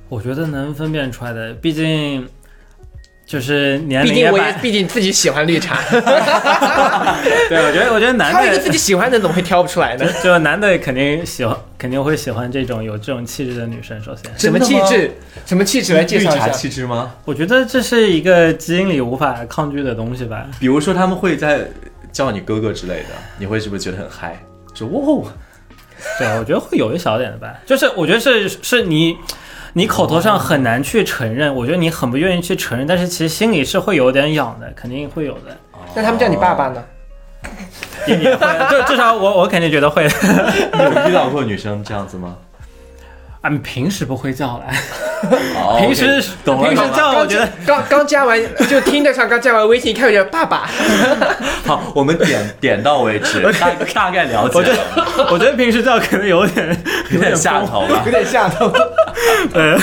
[0.09, 2.27] 我觉得能分辨出来的，毕竟
[3.25, 5.77] 就是年毕竟我也毕竟自己喜欢绿茶，
[7.49, 10.05] 对，我觉得我觉得男的一个自己喜欢的怎么会挑不出来呢？
[10.23, 13.99] 就男的肯定喜欢，肯定会喜欢这种有这种气质的女生。
[14.03, 15.11] 首先，什么气质？
[15.45, 15.93] 什么气质？
[15.93, 16.49] 来介绍一下。
[16.49, 17.13] 气质吗？
[17.25, 20.45] 我觉得这是一个基因里无法抗拒的东西吧。
[20.59, 21.67] 比如说他们会在
[22.11, 23.09] 叫你哥哥之类的，
[23.39, 24.37] 你会是不是觉得很嗨？
[24.75, 25.31] 说哇，
[26.19, 29.15] 对，我觉得会有一小点的吧，就是我觉得是是你，
[29.73, 35.57] 你口头上很难去承认，我觉得你很不愿意去承认，但是其实心里是会有点痒的，肯定会有的，
[35.95, 36.83] 那他们叫你爸爸呢？
[38.07, 40.15] 也也会，就至少我我肯定觉得会的。
[40.73, 42.37] 你有遇到过女生这样子吗？
[43.41, 44.75] 啊，你平时不会叫来，
[45.55, 46.83] 哦平时懂了平时。
[46.95, 50.69] 叫我觉得刚刚加完就听得上，刚加完微信，一看就觉得爸爸。
[51.65, 58.11] 好，我们点 点到为止，大大概了解我觉了，得我觉得平时叫可能有点有点下头吧有。
[58.11, 58.71] 点吓到。
[59.53, 59.77] 对，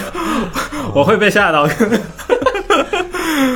[0.94, 1.68] 我会被吓到。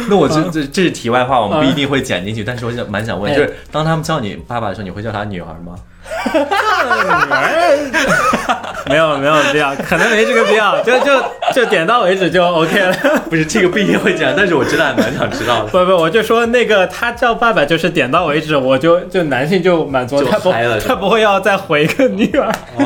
[0.09, 5.75] 那我这这这是题外话，我们不一定会剪进去，但是我想蛮想问，哎就是当他们叫你爸爸的时候，你会叫他女儿吗？
[8.87, 11.23] 没有没有必要，可能没这个必要，就就
[11.55, 12.95] 就点到为止就 OK 了。
[13.31, 15.71] 不是这个不一定会剪，但是我真的还蛮想知道的。
[15.71, 20.53] 不不，我就说那个他叫爸爸就是点到为止，我就就男性就满足，就他不
[20.87, 22.53] 他不会要再回一个女儿。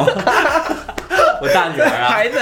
[1.41, 2.39] 我大女儿啊，孩子。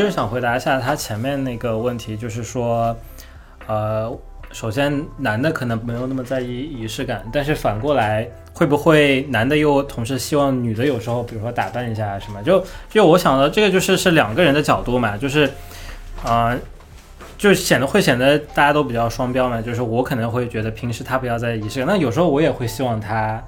[0.00, 2.96] 就是想回答一下他前面那个问题，就是说，
[3.66, 4.10] 呃，
[4.50, 12.42] 首先男的可能没有那么在意仪式感，但是反过来会不会男的又同时希望女的有时候比如说打扮一下什么？
[12.42, 15.50] 就就我想到这个就是是两个人的角度嘛，就是
[16.24, 16.56] 啊、
[17.36, 23.42] 就显得会显得大家都比较双标嘛，就是我可能会觉得平时他不要在意仪式感，那有时候我也会希望他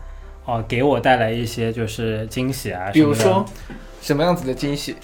[0.44, 3.42] 哦、给我带来一些就是惊喜啊，比如说
[4.02, 4.94] 什么样子的惊喜？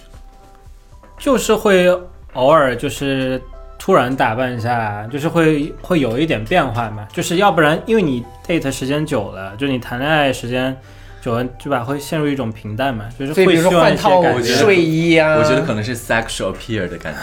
[1.19, 1.89] 就是会
[2.35, 3.41] 偶尔就是
[3.79, 7.07] 突然打扮一下，就是会会有一点变化嘛。
[7.13, 10.77] 就是要不然，因为你 date 时间久了，就你谈恋爱时间
[11.21, 11.83] 久了，对吧？
[11.83, 17.21] 会陷入一种平淡嘛，就是所以比如说会希望一些换套睡衣啊，我觉得可能是 sexual appeal 的感觉，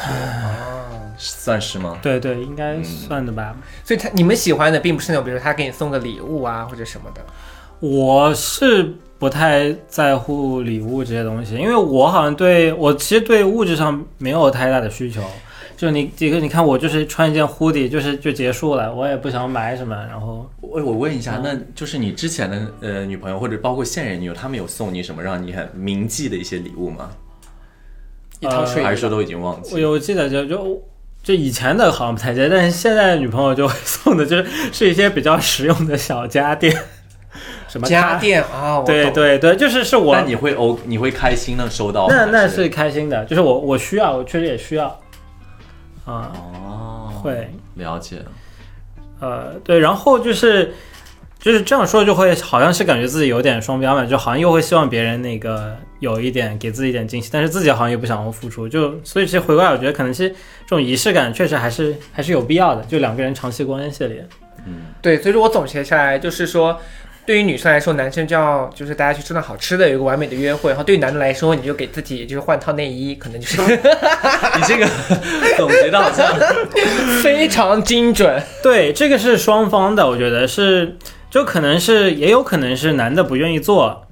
[1.17, 1.97] 算是吗？
[2.01, 3.55] 对对，应该算的吧。
[3.83, 7.21] 所以他你们喜欢的并不是那种，比如说他给你送个礼物啊或者什么的。
[7.79, 8.93] 我是
[9.25, 15.19] 不太在乎礼物这些东西，因为我好像对我其实对物质上没有太大的需求。
[15.75, 27.09] 就你这个，你看我就是穿一件 hoodie，就是就结束了，我也不想买什么，然后我我问一下，那就是你之前的呃女朋友或者包括现任女友，他们有送你什么让你很铭记的一些礼物吗？
[28.41, 29.81] 一套睡衣，还是说都已经忘记我记？
[29.81, 30.83] 有记得就就
[31.23, 36.71] 就以前的好像不太记得，但是现在的女朋友就会送的就是是一些比较实用的小家电，
[37.75, 44.87] 什么家，电啊，对，对对，就是是我那你会哦你会开心的收到那那是开心的，就是我我需要，我确实也需要。
[46.05, 47.49] 啊、哦，会。
[47.75, 48.19] 了解。
[49.19, 50.73] 呃对，然后就是。
[51.37, 60.35] 就是这样说，就会好像是感觉自己有点双标嘛，就好像又会希望别人那个有一点给自己一点惊喜，但是自己好像又不想要付出，就所以其实回过来，我觉得可能是这
[60.69, 64.23] 种仪式感确实还是还是有必要的，就两个人长期关系里，
[64.65, 66.79] 嗯，对，所以说我总结下来就是说，
[67.25, 74.87] 对于女生来说，男生就要就是大家去吃顿好吃的，有一个完美的约会；然后对于男的来说，你就给自己就是换套内衣，可能就是 你这个
[75.57, 76.27] 总结的好像
[77.23, 78.41] 非常精准。
[78.61, 80.95] 对，这个是双方的，我觉得是，
[81.31, 84.05] 就可能是，也有可能是男的不愿意做，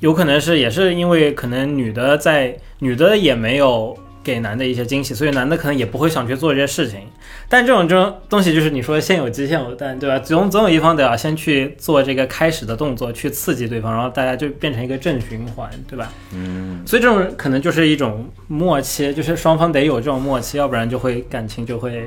[0.00, 3.96] 有可能是也是因为可能女的在女的也没有
[4.28, 7.00] 给男的一些惊喜，所以男的可能也不会想去做这些事情。
[7.48, 10.18] 但这种这种东西就是你说先有鸡先有蛋，对吧？
[10.18, 16.12] 总总有一方得要先去做这个开始的动作，去刺激对方，然后大家就变成一个正循环，对吧？
[16.34, 22.06] 嗯，所以这种可能就是一种默契，就是双方得有这种默契，要不然就会感情就会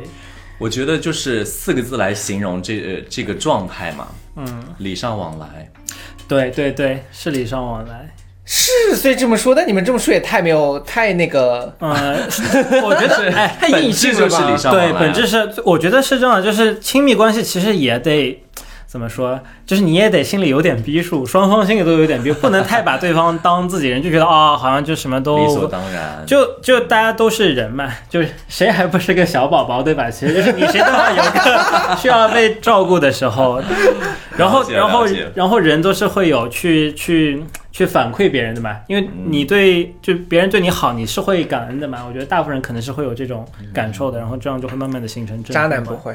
[0.60, 4.64] 我觉得就是四个字来形容这呃这个状态嘛，嗯。
[4.78, 5.68] 礼尚往来。
[6.28, 8.11] 对对对，是礼尚往来。
[8.44, 12.18] 是，所以这么说，但你们这么说也太没有太那个，嗯，
[12.84, 14.58] 我觉得哎，太本硬性了吧？
[14.72, 18.44] 对，本质是，我觉得是这样，就是亲密关系其实也得
[18.92, 26.22] 怎么说，就是你也得心里有点逼数，双方心里都有点逼，不能太把对方当自己人，就觉得啊、好像就什么都理所当然。
[26.28, 30.12] 就就大家都是人嘛，就是谁还不是个小宝宝，对吧？
[30.12, 33.64] 其实就是你谁都要有个需要被照顾的时候，
[34.36, 42.00] 然后然后然后人都是会有去去去反馈别人的嘛，因为你对就别人对你好，你是会感恩的嘛。
[42.06, 46.14] 我觉得大部分人可能是会有这种感受的，然后这样就会慢慢的形成渣男不会。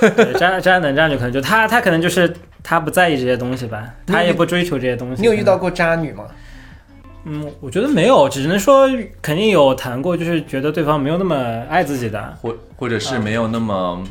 [0.00, 5.20] 对渣渣男渣女可能就他他可能就是他不在意这些东西吧，他也不追求这些东西。
[5.22, 6.24] 你有遇到过渣女吗？
[7.24, 8.88] 嗯，我觉得没有，只能说
[9.20, 11.36] 肯定有谈过，就是觉得对方没有那么
[11.68, 12.36] 爱自己的。
[12.42, 14.02] 或或者是没有那么、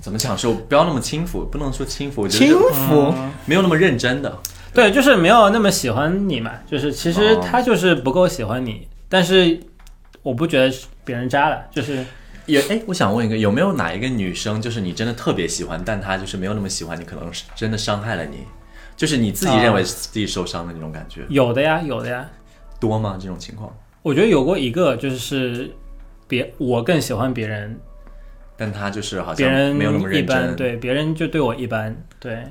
[0.00, 4.32] 怎么讲说不要那么轻浮，不能说轻浮，我觉得轻浮，嗯没有那么认真的。
[4.72, 9.58] 对，就是没有那么喜欢你嘛，就是其实哦他就是不够喜欢你，但是
[10.22, 10.72] 我不觉得
[11.04, 12.04] 别人渣了，就是
[12.50, 18.38] 也哎，我想问一个，有没有哪一个女生，就是你真的特别喜欢，但她就是没有那么喜欢你，可能是真的伤害了你，
[18.96, 22.28] 就是你自己认为自己受伤的那种感觉，有的呀，有的呀。
[22.80, 23.18] 多吗？
[23.20, 23.74] 这种情况？
[24.02, 25.70] 我觉得有过一个，就是
[26.26, 27.78] 别我更喜欢别人，
[28.56, 30.56] 但她就是好像别人没有那么认，真。
[30.56, 32.44] 对别人就对我一般，对。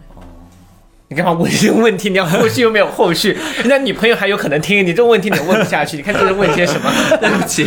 [1.11, 2.11] 你干嘛问这个问题？
[2.11, 5.97] 你要后续又没有后续，人家女朋友还有可能听你这个问题，你问不下去。
[5.97, 6.91] 你看这是问些什么？
[7.19, 7.65] 对不起，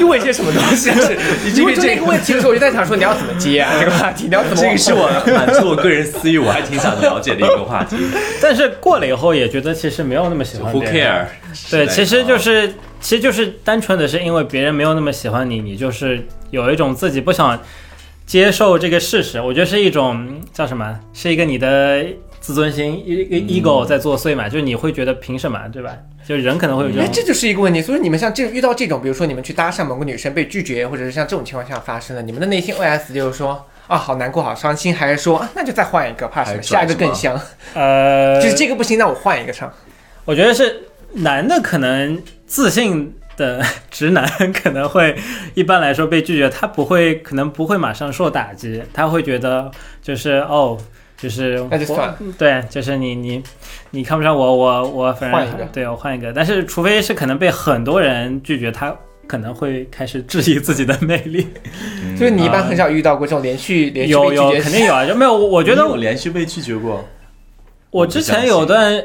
[0.00, 0.90] 就问些什么东西？
[1.44, 3.76] 你这个你问出那个问题的时候，我就在想说你要怎么接啊？
[3.78, 4.56] 这个话题你要怎么？
[4.56, 7.96] 这个是我满足我个人私欲，我还挺想了解的一个话题。
[8.40, 10.82] 但是过了以后也觉得其实没有那么喜欢 Who。
[10.90, 11.26] care？
[11.70, 17.60] 对，其实就是其实就是单纯的是因为别人没有那么喜欢你，你就是有一种自己不想
[18.24, 19.38] 接受这个事实。
[19.38, 20.98] 我觉得是一种叫什么？
[21.12, 22.06] 是一个你的
[22.48, 25.94] 自尊心一个 ego 在作祟嘛，就是你会觉得凭什么，对吧？
[26.26, 27.82] 就人可能会有这哎，这就是一个问题。
[27.82, 36.62] 所以你们像这遇到这种，比如说你们去搭讪某个女生被拒绝，或者是像这种情况下发生的，你们的内心 OS 就是说啊，好难过，好伤心，还是说啊，那就再换一个，怕什么？
[36.62, 37.38] 下一个更香，
[37.74, 39.70] 呃，就是这个不行，那我换一个唱。
[40.24, 40.84] 我觉得是
[41.16, 45.14] 男的可能自信的直男可能会
[45.52, 49.70] 一般来说被拒绝，他不会，可能不会马上受打击，他会觉得
[50.02, 50.78] 就是哦，
[51.18, 52.18] 就是那就算了。
[52.38, 53.42] 对，就是你你
[53.90, 55.64] 你看不上我，我我反正换一个。
[55.72, 61.46] 对我换一个，但是除非是可能被很多人拒绝，他可能会开始质疑自己的魅力。
[62.16, 67.04] 就是你一般很少遇到过这种连续连续有有被拒绝肯定有啊，就没有我我觉得我连续被拒绝过，
[67.90, 69.02] 我之前有段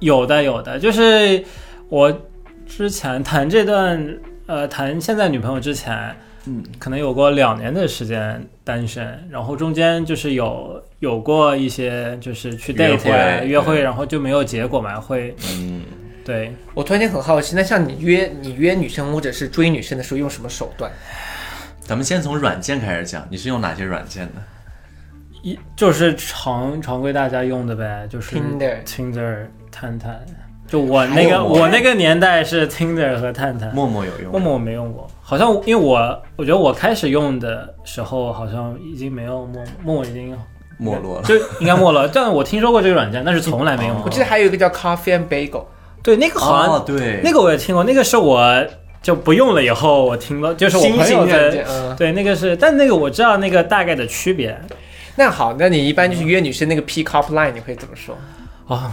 [0.00, 1.42] 有的有的，就是
[1.88, 2.12] 我
[2.66, 6.14] 之前谈这段呃谈现在女朋友之前，
[6.46, 15.82] 嗯，可能有过两年的时间单身，然后中间就是有有过一些就是去约 date 约会，然后就没有结果嘛，会嗯，
[16.24, 20.90] 对我突然间很好奇，那像你约你约女生或者是追女生的时候用什么手段？
[21.80, 24.42] 咱们先从软件开始讲，你是用哪些软件的？
[25.42, 30.24] 一就是常常规大家用的呗，就是 Tinder Tinder 探探，
[30.74, 33.72] 就我那个我那个年代是 Tinder 和探探。
[33.72, 34.32] 陌陌有用？
[34.32, 40.36] 陌陌我没用过，好像因为我我觉得我开始用的时候好像已经没有陌陌，陌陌已经
[40.76, 41.22] 没落了。
[41.22, 42.08] 就应该没了。
[42.08, 44.06] 但我听说过这个软件，但是从来没用过。
[44.06, 45.62] 我记得还有一个叫 Coffee and Bagel，
[46.02, 48.66] 对，那个好像、哦，对，那个我也听过，那个是我
[49.00, 51.64] 就不用了以后我听了，就是我新朋友的
[51.96, 54.60] 对，那个是，但那个我知道那个大概的区别
[55.14, 58.18] 那好，那你一般就是约女生那个 pick up line，你会怎么说？
[58.66, 58.90] 哦，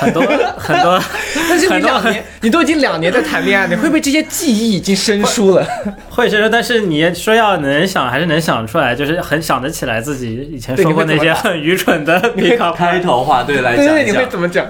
[0.00, 0.22] 很多
[0.56, 1.02] 很多，
[1.48, 5.66] 但是你两年，你都已经两年在谈恋爱，你会不会这些记忆已经生疏了？
[6.08, 12.14] 会生疏，但是你说要能想还是能想出来，就是很想得起来自己以前说过那些很愚蠢的
[12.58, 14.30] up 开头话对来对对，你会讲一讲。
[14.30, 14.66] 怎么讲？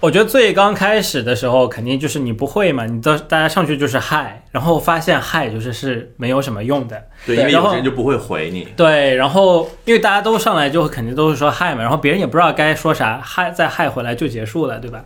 [0.00, 8.66] 我觉得最刚开始的时候，肯定就是你不会嘛，你都大家上去就是嗨，然后发现嗨就是是没有什么用的，对，因为有些人就不会回你。
[8.74, 15.04] 对，然后因为大家都上来就肯定都是说嗨嘛，然后别人也不知道该说啥，嗨再嗨回来就结束了，对吧？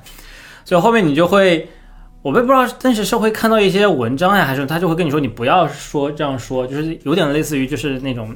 [0.64, 1.68] 所以后面你就会，
[2.22, 8.33] 我也不知道，但是是会看到一些文章呀，还是他就会跟你说你不要说这样说，就是有点类似于就是那种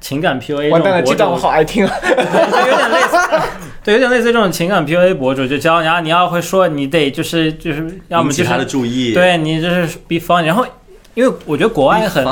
[0.00, 3.16] 情感 PUA 这完蛋了，种博这段我好爱听有点类似，
[3.84, 9.12] 对，有点类似这种情感 PUA 博主，就教你啊，你要会说，你得就是就是，要么就是他的注意。
[9.12, 10.66] 对你就是 be funny，然后
[11.14, 12.24] 因为我觉得国外很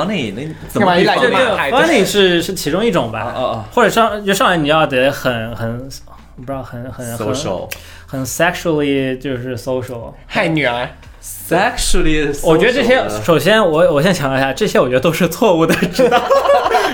[0.69, 5.89] 怎么一来就，funny 是是其中一种啊吧，哦哦或者上就上来你要得很很
[6.37, 7.69] 我不知道很很很！social
[8.07, 10.15] 很 sexually 就是 social。
[10.29, 10.89] 嗨，女儿
[11.21, 16.23] ，sexually，我觉得这些，首先我我先强调一下，这些我觉得都是错误的，知道？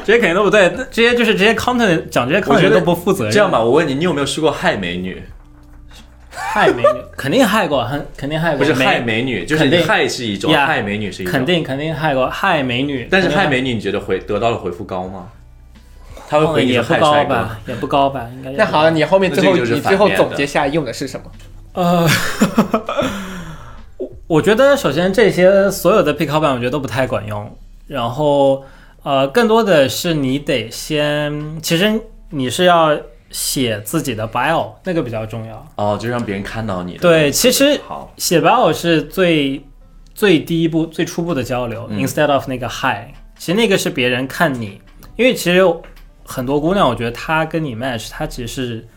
[0.05, 3.33] 这些肯定都不对，这些就是这些 content 讲这些我 content 都不负责任。
[3.33, 5.23] 这样吧，我问你，你有没有试过害美女？
[6.31, 11.33] 害美女 肯定害过，很肯定害过，不是害美女，就是害是一种，呀害美女是一种。
[11.33, 11.45] 肯。
[11.45, 15.29] 定肯定害过害美女，但是害美女，你觉得回得到的回复高吗？
[16.29, 17.25] 他会哦回你也不高。
[17.25, 18.51] 吧，也不高吧，应该。
[18.53, 21.31] 那好了，你后面最后你最后总结下来用的是什么？
[21.75, 22.09] 呃，
[23.99, 27.51] 我我觉得首先这些所有的 pick up 版我觉得都不太管用，
[27.87, 28.65] 然后
[29.05, 32.99] 呃，更多的是你得先，其实你是要
[33.31, 35.67] 写自己的 bio，那个比较重要。
[35.77, 37.01] 哦，就让别人看到你的。
[37.01, 37.79] 对，其实，
[38.17, 39.63] 写 bio 是最
[40.15, 44.81] 最第一步、最初步的交流、嗯 i n s t e a d of 那个 hi，其实那个是别人看你，
[45.17, 45.83] 因为其实有
[46.25, 48.89] 很多姑娘，我觉得她跟你 match，她其实是，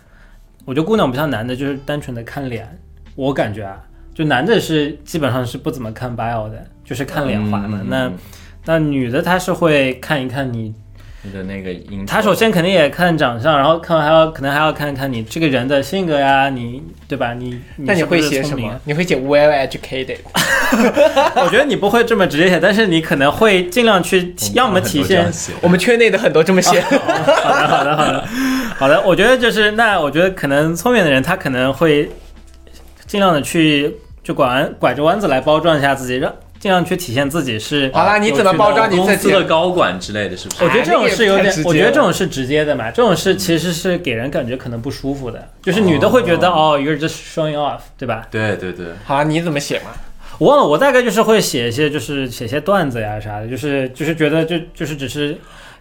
[0.63, 2.79] 我觉得姑娘不像男的，就是单纯的看脸，
[3.15, 3.77] 我感觉啊，
[4.15, 7.81] 就男的是基本上是不怎么看 bio 的，就是看脸划嘛。
[7.81, 8.11] 嗯那
[8.67, 10.73] 那女的她是会看一看你，
[11.23, 17.33] 你的那个音，她首先肯定也看长相，然后看还要可能还要看看你这个人的性格呀，你对吧？
[17.33, 18.79] 你那你会写什么？
[18.83, 20.17] 你会写 well educated，
[21.41, 25.31] 我觉得你不会这么直接写，但是你可能会尽量去体，要么体现。
[25.61, 26.81] 我们圈内的很多这么写。
[26.83, 28.27] 好的，好的，好的，
[28.77, 29.01] 好的。
[29.05, 32.09] 我觉得就是那，我觉得可能聪明的人他可能会
[33.05, 37.91] 尽量的去就拐弯拐着弯子来包装一下自己，让尽量去体现自己是。
[37.93, 40.63] 好啦你怎么包装你公自己司的高管之类的，是不是？
[40.63, 48.27] 我觉得这种是有点我觉得这种是直接的嘛，这种是其实是给人感觉可能不舒服的，就是女的会觉得哦，you're just showing off，对吧？
[48.31, 49.91] 对对对，好，你怎么写嘛？
[50.39, 55.35] 我忘了，我大概就是会写一些，就是写些段子呀啥的，就是就是觉得就就是只是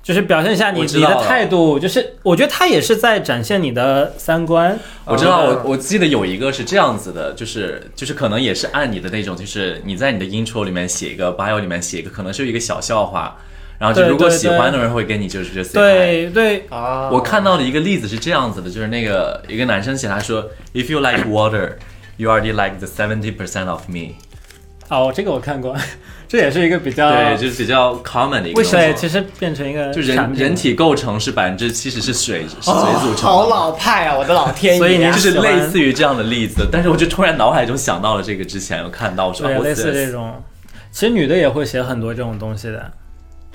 [0.06, 4.78] 就是表现一下你你的态度，就是我觉得他也是在展现你的三观。
[5.04, 13.36] 我知道，嗯我我记得有一个是这样子的，就是就是可能也是按你的那种，就是你在你的 intro 里面写一个 bio 里面写一个，可能是一个小笑话，
[13.80, 15.74] 然后就如果喜欢的人会跟你就是这 say hi。
[15.74, 21.72] 对对，啊我看到的一个例子是这样子的，就是那个一个男生写他说，If you like water,
[22.16, 24.14] you already like the seventy percent of me。
[24.88, 25.76] 哦，这个我看过，
[26.28, 28.70] 这也是一个比较对，就是比较 common 的一个东西。
[28.72, 34.16] 对，其实变成一个就人人体构成是百分之七十是水是水组成的，好老派啊！
[34.18, 34.78] 我的老天爷！
[34.78, 36.68] 所以你就是类似于这样的例子。
[36.70, 40.34] 但是我就突然脑海中想到了这个，之前有看到说，类似这种，
[40.90, 42.90] 其实女的也会写很多这种东西的。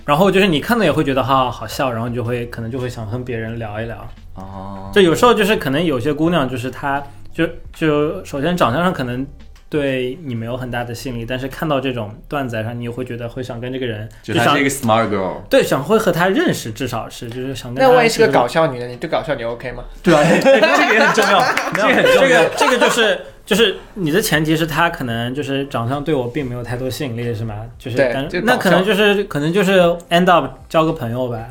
[0.04, 4.08] 然后就是你看了也会觉得哈好笑，然后你就会可能就会想跟别人聊一聊。
[4.36, 7.02] 哦，就有时候就是可能有些姑娘就是她
[7.34, 9.26] 就就首先长相上可能
[9.72, 15.42] 对你没有很大的吸引力，但是看到这种段子上，你也会觉得会想跟这个人想就她是一个 smart girl。
[15.50, 18.86] 对想会和他认识，至少是就是想跟他那万一是个搞笑女呢？
[18.86, 19.86] 你对搞笑女 OK 吗？
[20.04, 21.42] 对啊，这个也 很重要，
[21.74, 22.30] 这个很重要。
[22.30, 27.56] 这个这个就是就是你的前提是他可能就是长相对我并没有太多吸引力，是吗？
[27.80, 31.50] 就是对但就那可能就是可能就是 end up 交个朋友呗。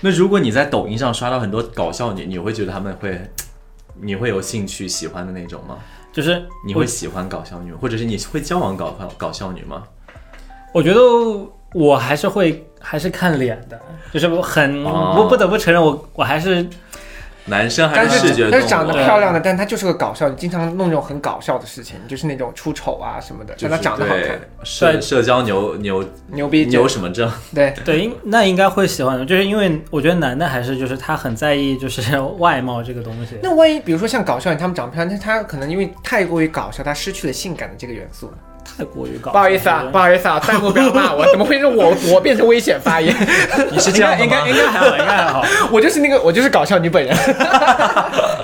[0.00, 3.20] 那如果你在抖音上刷到很多搞笑女，你会觉得他们会，
[4.00, 5.76] 你会有兴趣喜欢的那种吗？
[6.12, 9.84] 就是你会喜欢搞笑女，或者是你会交往搞搞笑女吗？
[10.72, 11.00] 我觉得
[11.74, 13.80] 我还是会还是看脸的，
[14.12, 16.68] 就是我很哦我不得不承认我我还是
[17.46, 18.50] 男生还是视觉动物？
[18.52, 27.30] 但是长得漂亮的，但他就是个搞笑，你经常弄那种很搞笑的事情，就是那种出丑啊什么的，就是但她长得好看，帅社社交牛牛牛逼牛什么症？
[27.54, 33.36] 对，对应那应该会喜欢的，就是因为我觉得男的还是就是他很在意就是 外貌这个东西。
[33.42, 38.34] 那万一比如说像搞笑女，他们长得漂亮，但是他可能因为太过于搞笑，他失去了性感的这个元素了。
[38.64, 43.14] 太过于搞，不好意思啊，不好意思啊，弹幕不要骂我， 怎么会是我我变成危险发言？
[43.70, 44.56] 你是这样应该应？
[44.56, 45.44] 该还好，应该还好。
[45.70, 47.16] 我就是那个我就是搞笑女本人。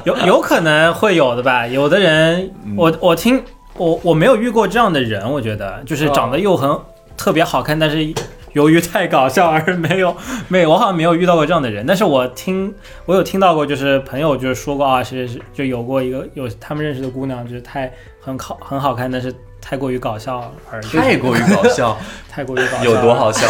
[0.04, 3.42] 有有可能会有的吧，有的人，我我听
[3.76, 6.78] 我我没有遇过这样的人，我觉得就是长得又很、
[7.16, 8.12] 特别好看，但是
[8.52, 10.14] 由于太搞笑而没有
[10.48, 12.72] 没有，我好像没有遇到过这样的人，但是我听
[13.06, 19.32] 我有听到过，就是朋友就是说过啊，是是就有过一个有他们认识的姑娘，就是太很好很好看，但是
[19.68, 21.94] 太过于搞笑而太过于搞笑，
[22.26, 23.46] 太过于搞笑有多好笑？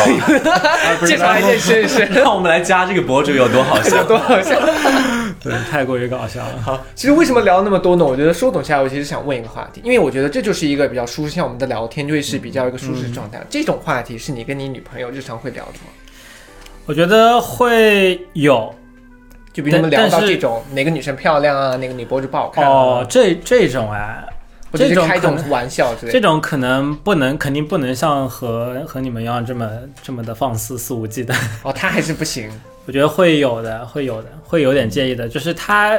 [1.06, 4.04] 介绍一件事是让我们来加这个博主有多好笑有。
[4.04, 4.58] 多好笑。
[5.40, 6.60] 对，太过于搞笑了。
[6.60, 8.04] 好，其实为什么聊那么多呢？
[8.04, 13.40] 我觉得收总下来，我其实想问一个话题，因为我觉得这就是一个比较舒适，像我们的聊天就会是比较一个舒适的状态。
[13.48, 15.92] 这种话题是你跟你女朋友日常会聊的吗？
[16.84, 18.74] 我觉得会有
[19.52, 24.24] 就比如你们聊到这种哪个女生漂亮啊，哪个女博主不好看啊，哦，这这种啊，
[24.72, 26.12] 这种开这种玩笑之类的。
[26.12, 29.70] 这种可能不能，肯定不能像和和你们一样这么
[30.02, 31.34] 这么的放肆肆无忌惮。
[31.62, 32.50] 哦，他还是不行。
[32.86, 35.28] 我觉得会有的，会有的，会有点介意的。
[35.28, 35.98] 就是他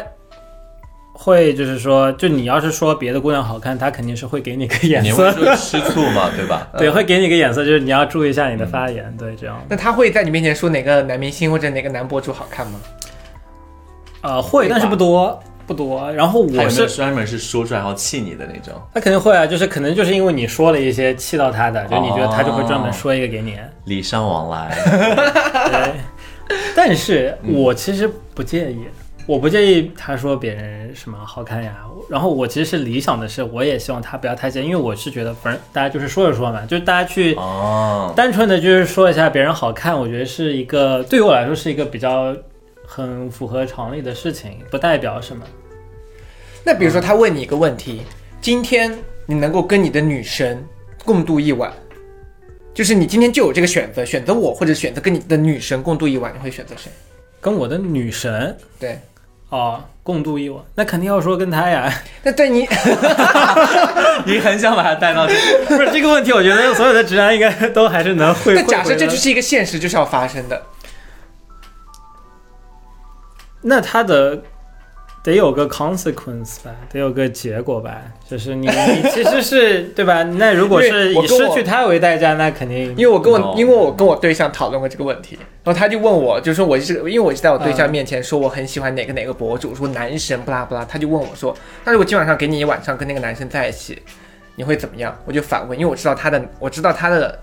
[1.14, 6.68] 会，就是说，就你要是说别的姑娘好看，他肯定是会给你个眼你会色，说吃醋嘛，对吧？
[6.78, 9.62] 对，会给你个眼色，就是你要注意一下你的发言，对，这样。
[9.68, 12.80] 那他会在你面前说哪个男明星或者哪个男博主好看吗？
[14.22, 15.38] 呃，会，但是不多，
[15.70, 16.12] 不多。
[16.14, 18.74] 然后我是，专门是说出来然后气你的那种？
[18.92, 23.56] 他肯定会啊，就是可能就是因为你说了一些气到他的，就你觉得他就会专门说一个给你。
[23.86, 24.76] 礼尚往来，
[25.70, 28.80] 对，但是我其实不介意，
[29.28, 31.76] 我不介意他说别人什么好看呀。
[32.10, 42.36] 然后我其实是理想的是，我也希望他不要太介意，因为我是觉得，反正大家就是说着说嘛，就是大家去哦，单纯的就是说一下别人好看，我觉得是一个对于我来说是一个比较
[42.92, 45.46] 很符合常理的事情，不代表什么。
[46.64, 48.02] 那比如说他问你一个问题，
[48.42, 50.66] 今天你能够跟你的女神
[51.06, 51.72] 共度一晚，
[52.74, 56.92] 就是你今天就有这个选择，选择我或者选择跟你的女神共度一晚，你会选择谁？
[57.40, 59.00] 跟我的女神对，
[59.50, 61.94] 哦共度一晚，那肯定要说跟他呀。
[62.24, 62.68] 那对你，
[64.26, 65.34] 你很想把他带到这，
[65.68, 68.56] 不是这个问题，我觉得所有的直男应该都还是能会。
[68.56, 70.60] 那假设这就是一个现实，就是要发生的。
[73.62, 74.42] 那他的
[75.22, 80.24] 得有个 consequence 吧，得有个结果吧，就是你你 其实是对吧？
[80.24, 94.02] 那如果是以失去他为代价，那肯定因为我跟我 No 因为我跟我对象讨论过这个问题，然后他就问我，就说我是因为我是在我对象面前说我很喜欢哪个哪个博主，说男神不拉不拉，他就问我说，那如果今晚上给你一晚上跟那个男生在一起，
[94.56, 95.14] 你会怎么样？
[95.26, 97.38] 我就反问，因为我知道他的我知道他的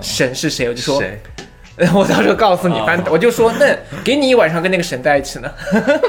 [0.00, 1.20] 神是谁，我就说，谁？
[1.94, 5.50] 我到时候告诉你，哦反正我就说，那给你一晚上跟那个神在一起呢，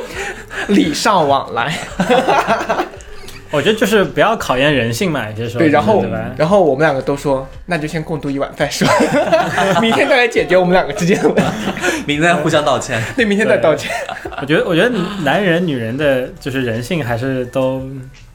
[0.69, 1.73] 礼尚往来。
[3.49, 6.03] 我觉得就是不要考验人性嘛，有些时候对，然后？
[6.35, 8.87] 然后我们两个都说，那就先共度一晚再说，
[9.79, 11.43] 明天再来解决我们两个之间的问题。
[12.07, 12.99] 明天互相道歉。
[13.15, 13.91] 对，明天再道歉。
[14.41, 14.89] 我觉得我觉得
[15.23, 17.87] 男人女人的就是人性还是都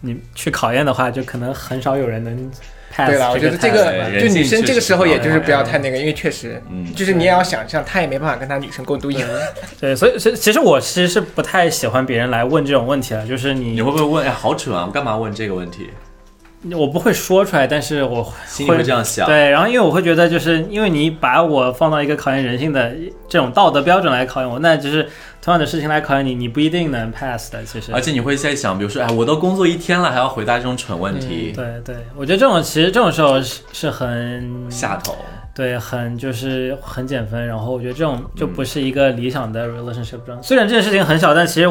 [0.03, 2.51] 你去考验的话，就可能很少有人能
[2.99, 9.29] pass 对了，我觉得这个就女生这个时候，也就是不要太那个，因为确实，嗯就是你也要想象，他也没办法跟他女生共度一生。
[9.81, 14.27] 对，所以所以其实我其实是不太喜欢别人来问这种问题了，就是你你会不会问？
[14.27, 14.85] 哎，好蠢啊！
[14.87, 15.91] 我干嘛问这个问题？
[16.73, 19.27] 我不会说出来，但是我心里会这样想。
[19.27, 22.93] 对，然后因为我会觉得，就是因为你把我放到一个考验人性的
[23.29, 25.09] 这种道德标准来考验我，那就是
[25.41, 27.63] 同样的事情来考验你，你不一定能 pass 的。
[27.65, 31.53] 其实，而且你会在想，比如说，哎，我都工作一天了，还要回答这种蠢问题。
[31.55, 35.17] 对对，我觉得这种其实这种时候是是很下头。
[35.55, 37.47] 对，很就是很减分。
[37.47, 40.41] 然后我觉得这种就不是一个理想的 relationship 中。
[40.41, 41.69] 虽然这件事情很小，但其实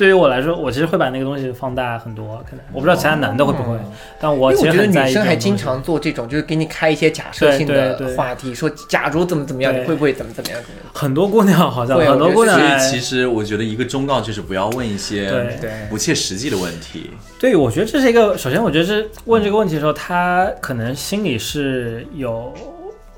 [0.00, 2.42] 对于我来说，我其实会把那个东西放大很多。
[2.48, 3.78] 可能我不知道其他男的会不会，
[4.18, 10.58] 但我其实觉得女生还经常做这种，就是给你开一些假设性的话题，说假如怎么怎么样，你会不会怎么怎么样？
[10.94, 12.58] 很多姑娘好像很多姑娘。
[12.58, 15.30] 所以其实我觉得一个忠告就是不要问一些
[15.90, 17.10] 不切实际的问题。
[17.38, 18.38] 对，我觉得这是一个。
[18.38, 22.50] 首先，我觉得是问这个问题的时候，他可能心里是有。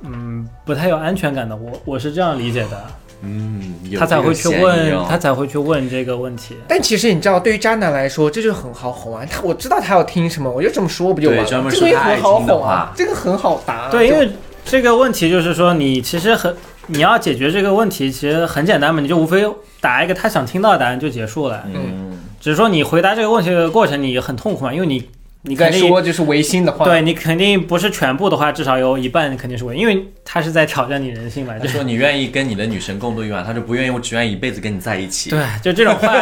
[0.05, 2.85] 嗯，不太有安全感的，我我是这样理解的。
[3.23, 6.57] 嗯，他才会去问，他才会去问这个问题。
[6.67, 9.25] 但其实你知道，对于渣男来说，这就很好哄啊。
[9.31, 11.71] 他我知道他要听什么，我就这么说不就完了？
[11.71, 13.89] 这个也很好哄啊，这个很好答。
[13.91, 14.29] 对，因为
[14.65, 16.55] 这个问题就是说，你其实很
[16.89, 19.45] 你要解决这个问题，其实很简单嘛，你就无非
[19.81, 21.63] 答一个他想听到的答案就结束了。
[21.73, 25.09] 嗯，只是说你回答这个问题的过程，你很痛苦嘛，因为你。
[25.45, 31.59] 你在说就是违心的话，对你肯定不是全部的话，至少有一半肯定是违，因为他是在挑战你人性嘛。
[31.59, 35.31] 就说你愿意跟你的女神共度一晚，他就不愿意，我只愿意一辈子跟你在一起。
[35.31, 36.15] 对，就这种话，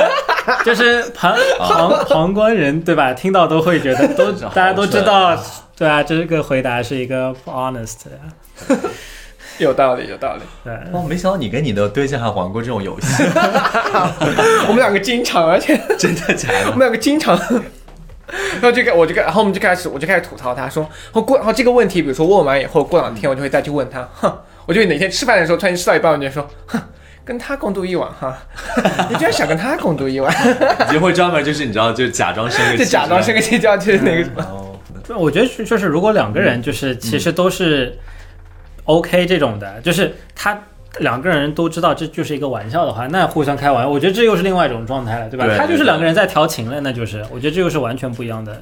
[0.65, 3.13] 就是旁 旁旁观人对吧？
[3.13, 5.39] 听到都会觉得都大家都知道，
[5.77, 7.97] 对啊，这个回答是一个不 honest
[8.69, 8.77] 的，
[9.59, 10.43] 有道理，有道理。
[10.65, 13.23] 对，哦，没想到你跟你的对象还玩过这种游戏，
[14.67, 16.67] 我们两个经常，而且真的假的？
[16.69, 17.39] 我们两个经常。
[18.61, 24.33] 然后就开，我就开，然后我们就开始，我就开始吐槽他，说，后过，然后这个问题，比如说问完以后，过两天我就会再去问他，哼，
[24.67, 26.81] 我就哪天吃饭的时候，突然吃到一半，我就说，哼，
[27.25, 28.39] 跟他共度一晚哈，
[29.11, 30.35] 你居然想跟他共度一晚，
[30.89, 37.99] 你就会专门就是你知道，就假装生个，就假装生个气，就要去那个什么，我觉得就是如果两个人就是其实都是
[38.85, 40.59] OK 这种的，就是他。
[40.99, 45.47] 两个人都知道这就是一个玩笑的话，那互相开玩笑，我觉得这又是另外一种状态了，对吧？
[45.57, 48.61] 他就是两个人在调情了，那就是我觉得这又是完全不一样的。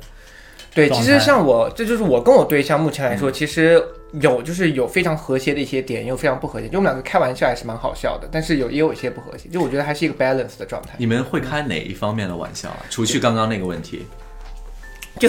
[0.75, 3.83] 对，其实像我，这就是我跟我对象目前来说，其实
[4.21, 6.69] 有就是有非常和谐的一些点，又非常不和谐。
[6.69, 9.49] 就我们两个开玩笑还是蛮好笑的，但是有也有一些不和谐。
[9.49, 10.91] 就我觉得还是一个 balance 的状态。
[10.99, 12.85] 你们会开哪一方面的玩笑啊？
[12.91, 14.07] 除去刚刚那个问题，
[15.19, 15.29] 就。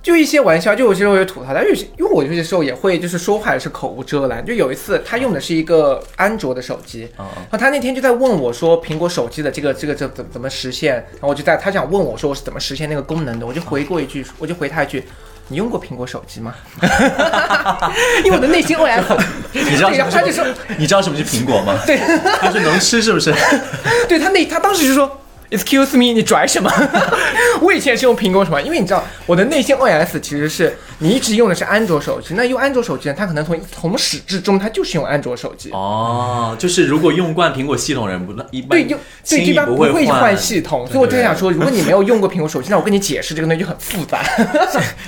[0.00, 4.44] 就一些玩笑，就有些时候会吐槽他，因为因为我有些时候也会就是说话也是口无遮拦。
[4.46, 15.04] 就有一次他用的是一个安卓的手机，然后他那天就在问我说苹果手机的这个这个这怎怎么实现，然后我就在他想问我说我是怎么实现那个功能的，我就回过一句，我就回他一句，
[15.48, 16.54] 你用过苹果手机吗？
[18.24, 19.20] 因为我的内心 OS，
[19.52, 20.46] 你知道他就说
[20.78, 21.76] 你知道什么是苹果吗？
[21.84, 21.98] 对，
[22.40, 23.34] 他说能吃是不是？
[24.08, 25.20] 对他那他当时就说。
[25.50, 26.70] Excuse me，你拽什么？
[27.62, 28.60] 我以前是用苹果什么？
[28.60, 35.70] 因为你知道我的内心 OS 其实是你一直用的是安卓手机，那用安卓手机呢，他可能从从始至终它就是用安卓手机。
[35.70, 44.20] 哦，就是如果用惯苹果系统人不一般对用对一般不会换系统，所以我就想说，如果你没有用过苹果 手机，那我跟你解释这个东西就很复杂。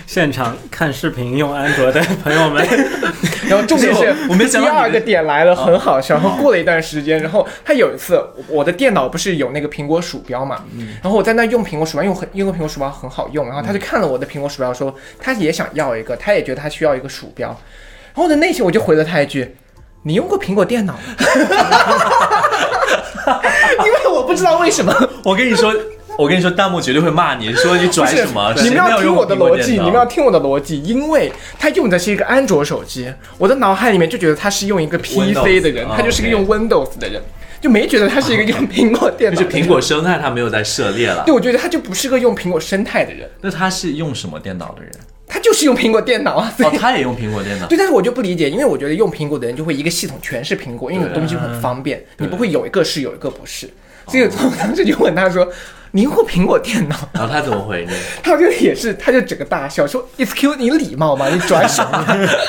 [0.07, 2.67] 现场看视频用安卓的朋友们，
[3.47, 6.15] 然后重点是我们第二个点来了，很好笑。
[6.15, 8.19] 然后过了一段时间，然后他有一次
[8.49, 10.25] 我的电脑不是有那个苹果鼠。
[10.31, 19.57] 标嘛，嗯然后我在那用苹果鼠标，用很用个苹果鼠标很好用，然后他就看了我的苹果鼠标，说他也想要一个，他也觉得他需要一个鼠标，然后我的内心我就回了他一句
[20.05, 21.01] ：“你用过苹果电脑吗？”
[23.85, 25.75] 因为我不知道为什么，我跟你说，
[26.17, 28.53] 我跟你说，弹幕绝对会骂你说你拽什么？
[28.63, 37.23] 你们要听我的逻辑，你们要听我的逻辑，因为他用的是一个安卓手机，我的脑海里面就觉得他是用一个 PC 的人，他就是个用 Windows 的人。
[37.61, 41.23] 就没觉得他是一个用苹果电脑，就是苹果生态他没有在涉猎了。
[41.27, 43.29] 对，我觉得他就不是个用苹果生态的人。
[43.41, 44.91] 那他是用什么电脑的人？
[45.27, 46.53] 他就是用苹果电脑啊。
[46.59, 47.67] 哦，他也用苹果电脑。
[47.67, 53.69] 对，但是我就不理解，因为我觉得用苹果的人就会一个系统全是苹果，因为东西很方便，你不会有一个是有一个不是。
[54.07, 55.47] 所以我当时就问他说。
[55.93, 56.97] 你用过苹果电脑？
[57.13, 57.93] 然后他怎么回呢？
[58.23, 61.29] 他就也是，他就整个大笑说：“Excuse，你礼貌吗？
[61.29, 62.05] 你转什么？”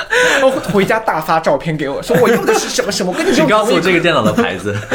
[0.40, 4.76] 然后回家大发照片给我，说：“我用的是什么什么？”我跟你说，你告诉我这个电脑的牌子。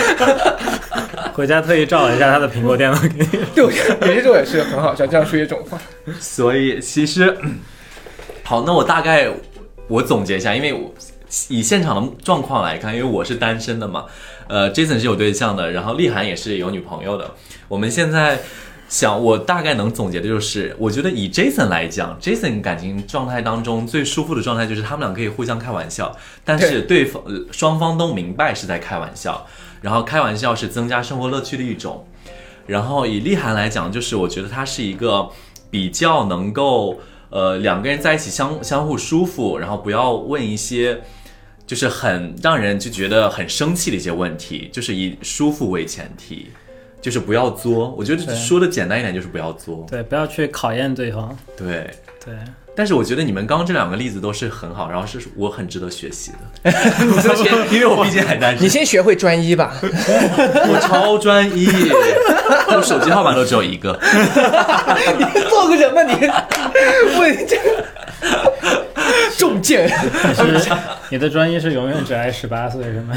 [1.33, 3.27] 回家特意照了一下他的苹果电脑给你。
[3.53, 5.77] 对，有些时候也是很好笑，这样说一种话。
[6.19, 7.37] 所以其实，
[8.43, 9.27] 好，那我大概
[9.87, 10.91] 我总结一下，因为我
[11.49, 14.05] 以现场的状况来看，因为我是单身的嘛，
[14.47, 17.31] 呃，Jason 是有对象的，然后丽涵也是有女朋友的。
[17.67, 18.39] 我们现在
[18.89, 26.15] 想，我大概能总结的就是，我觉得以 Jason 来讲，Jason 感情状态当中最舒服的状态就是他们俩可以互相开玩笑，
[26.45, 27.21] 但是对方
[27.51, 29.45] 双方都明白是在开玩笑，
[29.81, 32.07] 然后开玩笑是增加生活乐趣的一种。
[32.65, 35.29] 然后以丽涵来讲，就是我觉得她是一个
[35.69, 36.99] 比较能够
[37.29, 41.01] 呃两个人在一起相相互舒服，然后不要问一些
[41.67, 46.47] 就是很让人就觉得很生气的一些问题，就是以舒服为前提，
[47.01, 47.93] 就是不要作。
[47.97, 49.85] 我觉得说的简单一点就是不要作。
[49.89, 51.37] 对，不要去考验对方。
[51.57, 51.91] 对，
[52.23, 52.33] 对，
[52.73, 56.71] 但是我觉得你们刚刚这两个例子都是很好，然后是我很值得学习的。
[57.69, 59.75] 因为我毕竟还单身你，先学会专一吧。
[59.83, 61.67] 我超专一，
[62.73, 63.99] 我手机号码都只有一个。
[65.17, 66.13] 你做个人吧你，
[67.17, 67.83] 我这个
[69.37, 70.71] 中箭，你是
[71.11, 73.15] 你的专一是永远只爱十八岁是吗？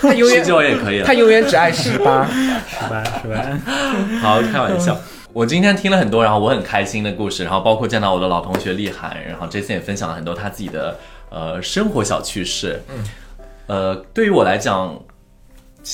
[0.00, 1.12] 他永远十九也可以了他。
[1.12, 2.26] 永远只爱十八。
[2.26, 4.18] 十八十八？
[4.20, 4.96] 好，开玩笑。
[5.34, 10.98] 我今天听了很多，然后我很开心的故事，然后包括见到我的老同学厉涵，然后这次也分享了很多他自己的
[11.30, 12.80] 呃生活小趣事。
[12.88, 13.04] 嗯，
[13.66, 14.98] 呃，对于我来讲，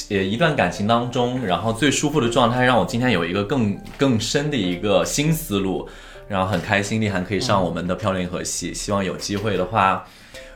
[0.08, 5.86] 呃，一段感情当中，然后最舒服的状态，让我今天有一个更更深的一个新思路，
[6.28, 10.04] 然后很开心丽涵可以上我们的漂流银河系，希望有机会的话。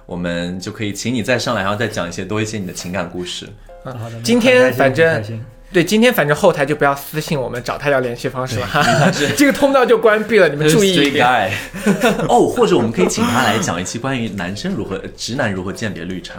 [0.07, 3.47] 我们就可以请你再上来，然后再讲一些多一些你的情感故事。
[3.85, 5.23] 嗯好的，今天反正
[5.71, 8.83] 对，今天反正后台就不要私信我们找他要联系方式了哈，
[9.37, 11.53] 这个通道就关闭了，你们注意一点。
[12.27, 16.37] 哦，或者我们可以请他来讲一期关于男生如何、直男如何鉴别绿茶。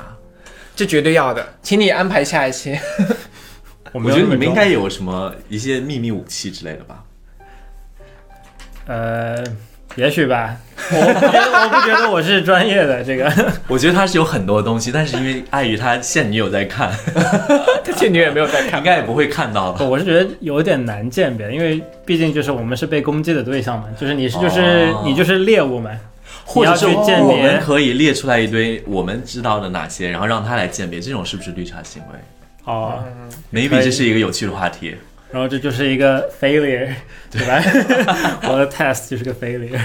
[0.75, 2.75] 这绝对要的，请你安排下一期。
[3.91, 7.03] 我 我觉得你们应该该有什么一些秘密武器之类的吧？
[8.89, 9.43] 呃，
[9.95, 10.57] 也许吧。
[10.91, 13.31] 我不觉得，我不觉得我是专业的这个。
[13.67, 16.91] 我觉得他是有很多东西，但是因为碍于他现女友在看，
[17.85, 25.91] 他现女友也没有在看应，该也不会看到吧，我是觉得有点难鉴别，因为毕竟就是我们是被攻击的对象嘛，就是你是就是、哦你就是猎物嘛，
[26.43, 32.19] 或者是我们可以列出来一堆我们知道的哪些，然后让他来鉴别，这种是不是绿茶行为
[32.65, 33.03] 哦
[33.53, 34.95] ，？maybe 这是一个有趣的话题。
[35.31, 36.89] 然后这就是一个 failure，
[37.31, 37.61] 对吧？
[38.49, 39.79] 我的 test 就是个 failure。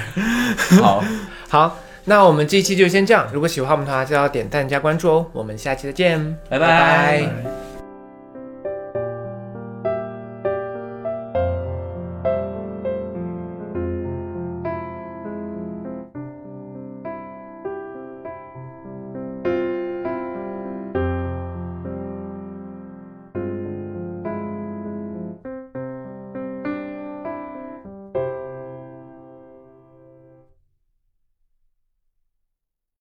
[0.81, 1.05] 好，
[1.49, 3.29] 好，那我们这一期就先这样。
[3.33, 5.27] 如果喜欢我们的话，记得要点赞加关注哦。
[5.33, 7.64] 我们下期再见，拜拜拜拜